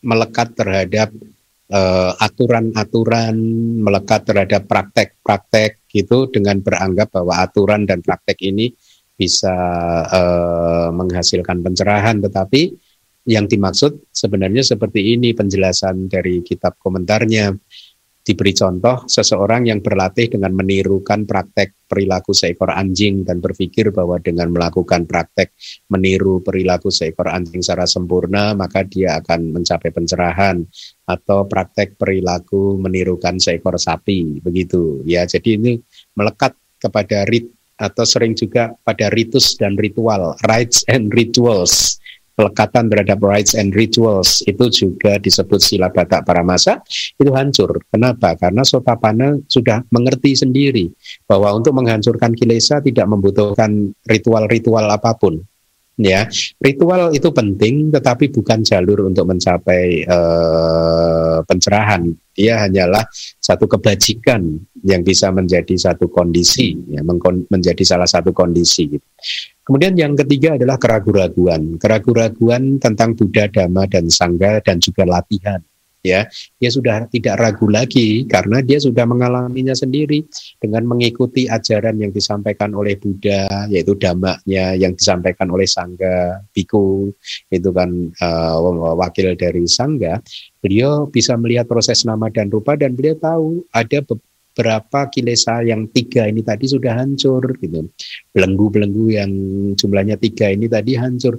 [0.00, 1.08] melekat terhadap
[2.22, 8.70] aturan-aturan uh, melekat terhadap praktek-praktek gitu dengan beranggap bahwa aturan dan praktek ini
[9.16, 9.56] bisa
[10.06, 12.22] uh, menghasilkan pencerahan.
[12.22, 12.62] Tetapi
[13.26, 17.50] yang dimaksud sebenarnya seperti ini penjelasan dari kitab komentarnya
[18.26, 24.50] diberi contoh seseorang yang berlatih dengan menirukan praktek perilaku seekor anjing dan berpikir bahwa dengan
[24.50, 25.54] melakukan praktek
[25.94, 30.58] meniru perilaku seekor anjing secara sempurna maka dia akan mencapai pencerahan
[31.06, 34.42] atau praktek perilaku menirukan seekor sapi.
[34.42, 35.06] Begitu.
[35.06, 35.78] Ya jadi ini
[36.18, 37.46] melekat kepada rit
[37.78, 42.00] atau sering juga pada ritus dan ritual rites and rituals
[42.36, 46.84] pelekatan terhadap rights and rituals itu juga disebut sila batak paramasa
[47.16, 47.80] itu hancur.
[47.88, 48.36] Kenapa?
[48.36, 50.92] Karena Sotapana sudah mengerti sendiri
[51.24, 55.40] bahwa untuk menghancurkan kilesa tidak membutuhkan ritual-ritual apa pun
[55.96, 56.28] ya
[56.60, 62.12] ritual itu penting tetapi bukan jalur untuk mencapai uh, pencerahan.
[62.36, 63.00] Dia hanyalah
[63.40, 64.44] satu kebajikan
[64.84, 67.00] yang bisa menjadi satu kondisi ya
[67.48, 68.92] menjadi salah satu kondisi.
[68.92, 69.06] Gitu.
[69.66, 75.58] kemudian yang ketiga adalah keraguan-raguan keraguan-raguan tentang Buddha Dhamma dan Sangha dan juga latihan
[76.06, 76.20] ya.
[76.62, 80.22] Dia sudah tidak ragu lagi karena dia sudah mengalaminya sendiri
[80.62, 87.10] dengan mengikuti ajaran yang disampaikan oleh Buddha yaitu damaknya yang disampaikan oleh sangga biku
[87.50, 87.90] itu kan
[88.22, 90.22] uh, wakil dari sangga
[90.62, 96.24] beliau bisa melihat proses nama dan rupa dan beliau tahu ada beberapa kilesa yang tiga
[96.24, 97.92] ini tadi sudah hancur gitu.
[98.32, 99.30] Belenggu-belenggu yang
[99.76, 101.36] jumlahnya tiga ini tadi hancur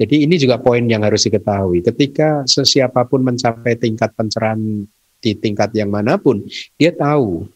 [0.00, 1.84] jadi ini juga poin yang harus diketahui.
[1.84, 4.88] Ketika sesiapapun mencapai tingkat pencerahan
[5.22, 6.42] di tingkat yang mana pun,
[6.80, 7.46] dia tahu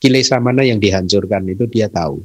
[0.00, 2.24] kilesa mana yang dihancurkan itu dia tahu.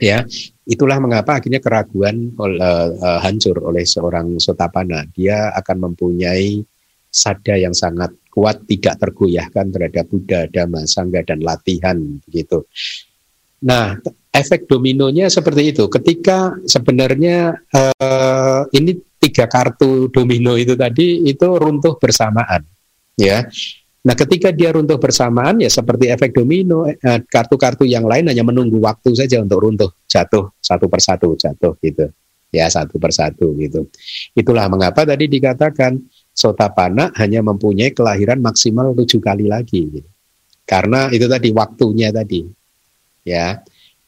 [0.00, 0.24] Ya,
[0.64, 5.04] itulah mengapa akhirnya keraguan uh, uh, hancur oleh seorang sotapana.
[5.12, 6.64] Dia akan mempunyai
[7.12, 12.64] sada yang sangat kuat, tidak tergoyahkan terhadap Buddha, Dhamma, Sangga dan latihan begitu.
[13.60, 14.00] Nah,
[14.30, 15.90] efek dominonya seperti itu.
[15.90, 22.64] Ketika sebenarnya uh, ini tiga kartu domino itu tadi itu runtuh bersamaan,
[23.18, 23.44] ya.
[24.00, 28.80] Nah, ketika dia runtuh bersamaan ya seperti efek domino, eh, kartu-kartu yang lain hanya menunggu
[28.80, 32.08] waktu saja untuk runtuh, jatuh satu persatu, jatuh gitu.
[32.48, 33.86] Ya, satu persatu gitu.
[34.32, 36.00] Itulah mengapa tadi dikatakan
[36.32, 39.86] Sotapana hanya mempunyai kelahiran maksimal tujuh kali lagi.
[39.86, 40.08] Gitu.
[40.64, 42.42] Karena itu tadi waktunya tadi
[43.22, 43.60] ya.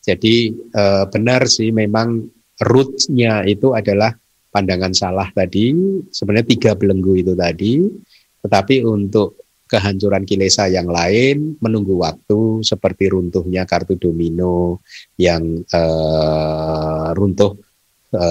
[0.03, 2.27] Jadi e, benar sih memang
[2.59, 4.11] rootnya itu adalah
[4.51, 5.73] pandangan salah tadi,
[6.11, 7.87] sebenarnya tiga belenggu itu tadi,
[8.43, 9.39] tetapi untuk
[9.71, 14.85] kehancuran kilesa yang lain menunggu waktu seperti runtuhnya kartu domino
[15.17, 15.83] yang e,
[17.17, 17.57] runtuh
[18.13, 18.25] e,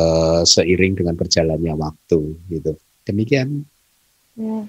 [0.45, 2.19] seiring dengan berjalannya waktu
[2.51, 2.75] gitu.
[3.07, 3.65] Demikian.
[4.37, 4.67] Hmm.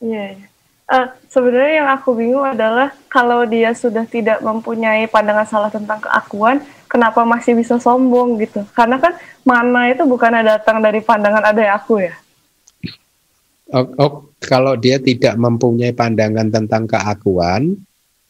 [0.00, 0.38] Iya.
[0.38, 0.53] Yeah.
[0.84, 6.60] Uh, sebenarnya yang aku bingung adalah kalau dia sudah tidak mempunyai pandangan salah tentang keakuan,
[6.92, 8.60] kenapa masih bisa sombong gitu?
[8.76, 9.16] Karena kan
[9.48, 12.14] mana itu bukan datang dari pandangan ada yang aku ya.
[13.72, 14.12] Oh, oh,
[14.44, 17.80] kalau dia tidak mempunyai pandangan tentang keakuan,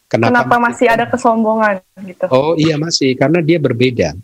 [0.06, 2.30] kenapa, kenapa masih ada kesombongan gitu?
[2.30, 4.14] Oh iya masih, karena dia berbeda.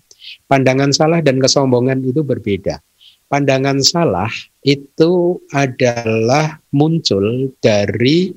[0.47, 2.79] Pandangan salah dan kesombongan itu berbeda
[3.31, 4.29] pandangan salah
[4.67, 8.35] itu adalah muncul dari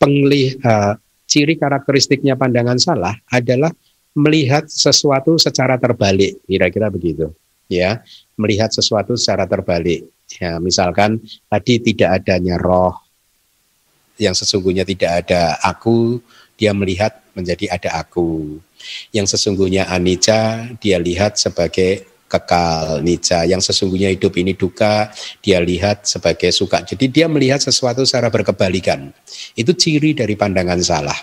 [0.00, 0.96] penglih uh,
[1.28, 3.70] ciri karakteristiknya pandangan salah adalah
[4.16, 6.40] melihat sesuatu secara terbalik.
[6.48, 7.28] Kira-kira begitu
[7.68, 8.00] ya.
[8.40, 10.08] Melihat sesuatu secara terbalik.
[10.40, 13.06] Ya misalkan tadi tidak adanya roh
[14.16, 16.18] yang sesungguhnya tidak ada aku
[16.56, 18.56] dia melihat menjadi ada aku.
[19.12, 26.04] Yang sesungguhnya anicca dia lihat sebagai kekal nica yang sesungguhnya hidup ini duka dia lihat
[26.04, 26.82] sebagai suka.
[26.82, 29.14] Jadi dia melihat sesuatu secara berkebalikan.
[29.54, 31.16] Itu ciri dari pandangan salah.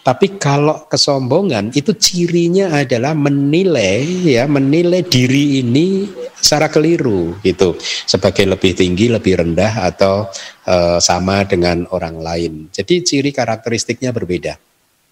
[0.00, 6.08] Tapi kalau kesombongan itu cirinya adalah menilai ya menilai diri ini
[6.40, 7.76] secara keliru gitu.
[8.08, 10.24] Sebagai lebih tinggi lebih rendah atau
[10.66, 12.52] uh, sama dengan orang lain.
[12.72, 14.56] Jadi ciri karakteristiknya berbeda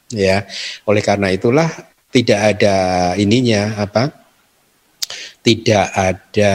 [0.09, 0.49] ya.
[0.89, 1.69] Oleh karena itulah
[2.09, 2.77] tidak ada
[3.19, 4.24] ininya apa
[5.45, 6.55] tidak ada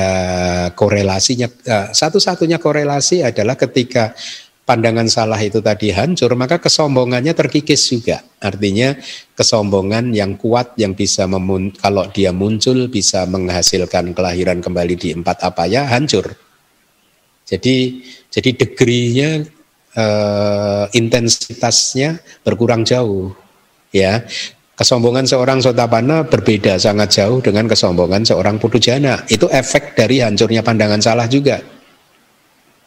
[0.74, 1.46] korelasinya.
[1.46, 4.18] Eh, satu-satunya korelasi adalah ketika
[4.66, 8.26] pandangan salah itu tadi hancur, maka kesombongannya terkikis juga.
[8.42, 8.98] Artinya
[9.38, 15.46] kesombongan yang kuat yang bisa memun kalau dia muncul bisa menghasilkan kelahiran kembali di empat
[15.46, 16.34] apa ya hancur.
[17.46, 19.42] Jadi jadi degree-nya
[19.98, 23.34] uh, intensitasnya berkurang jauh
[23.90, 24.22] ya
[24.80, 29.28] Kesombongan seorang sotapana berbeda sangat jauh dengan kesombongan seorang putujana.
[29.28, 31.60] Itu efek dari hancurnya pandangan salah juga.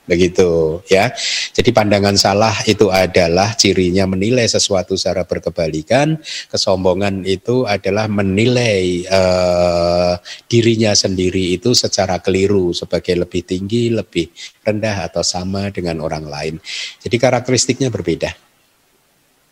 [0.09, 1.13] Begitu ya.
[1.53, 6.17] Jadi pandangan salah itu adalah cirinya menilai sesuatu secara berkebalikan.
[6.49, 10.17] Kesombongan itu adalah menilai uh,
[10.49, 14.33] dirinya sendiri itu secara keliru sebagai lebih tinggi, lebih
[14.65, 16.57] rendah atau sama dengan orang lain.
[17.05, 18.33] Jadi karakteristiknya berbeda.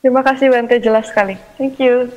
[0.01, 1.37] Terima kasih Bante jelas sekali.
[1.61, 2.09] Thank you.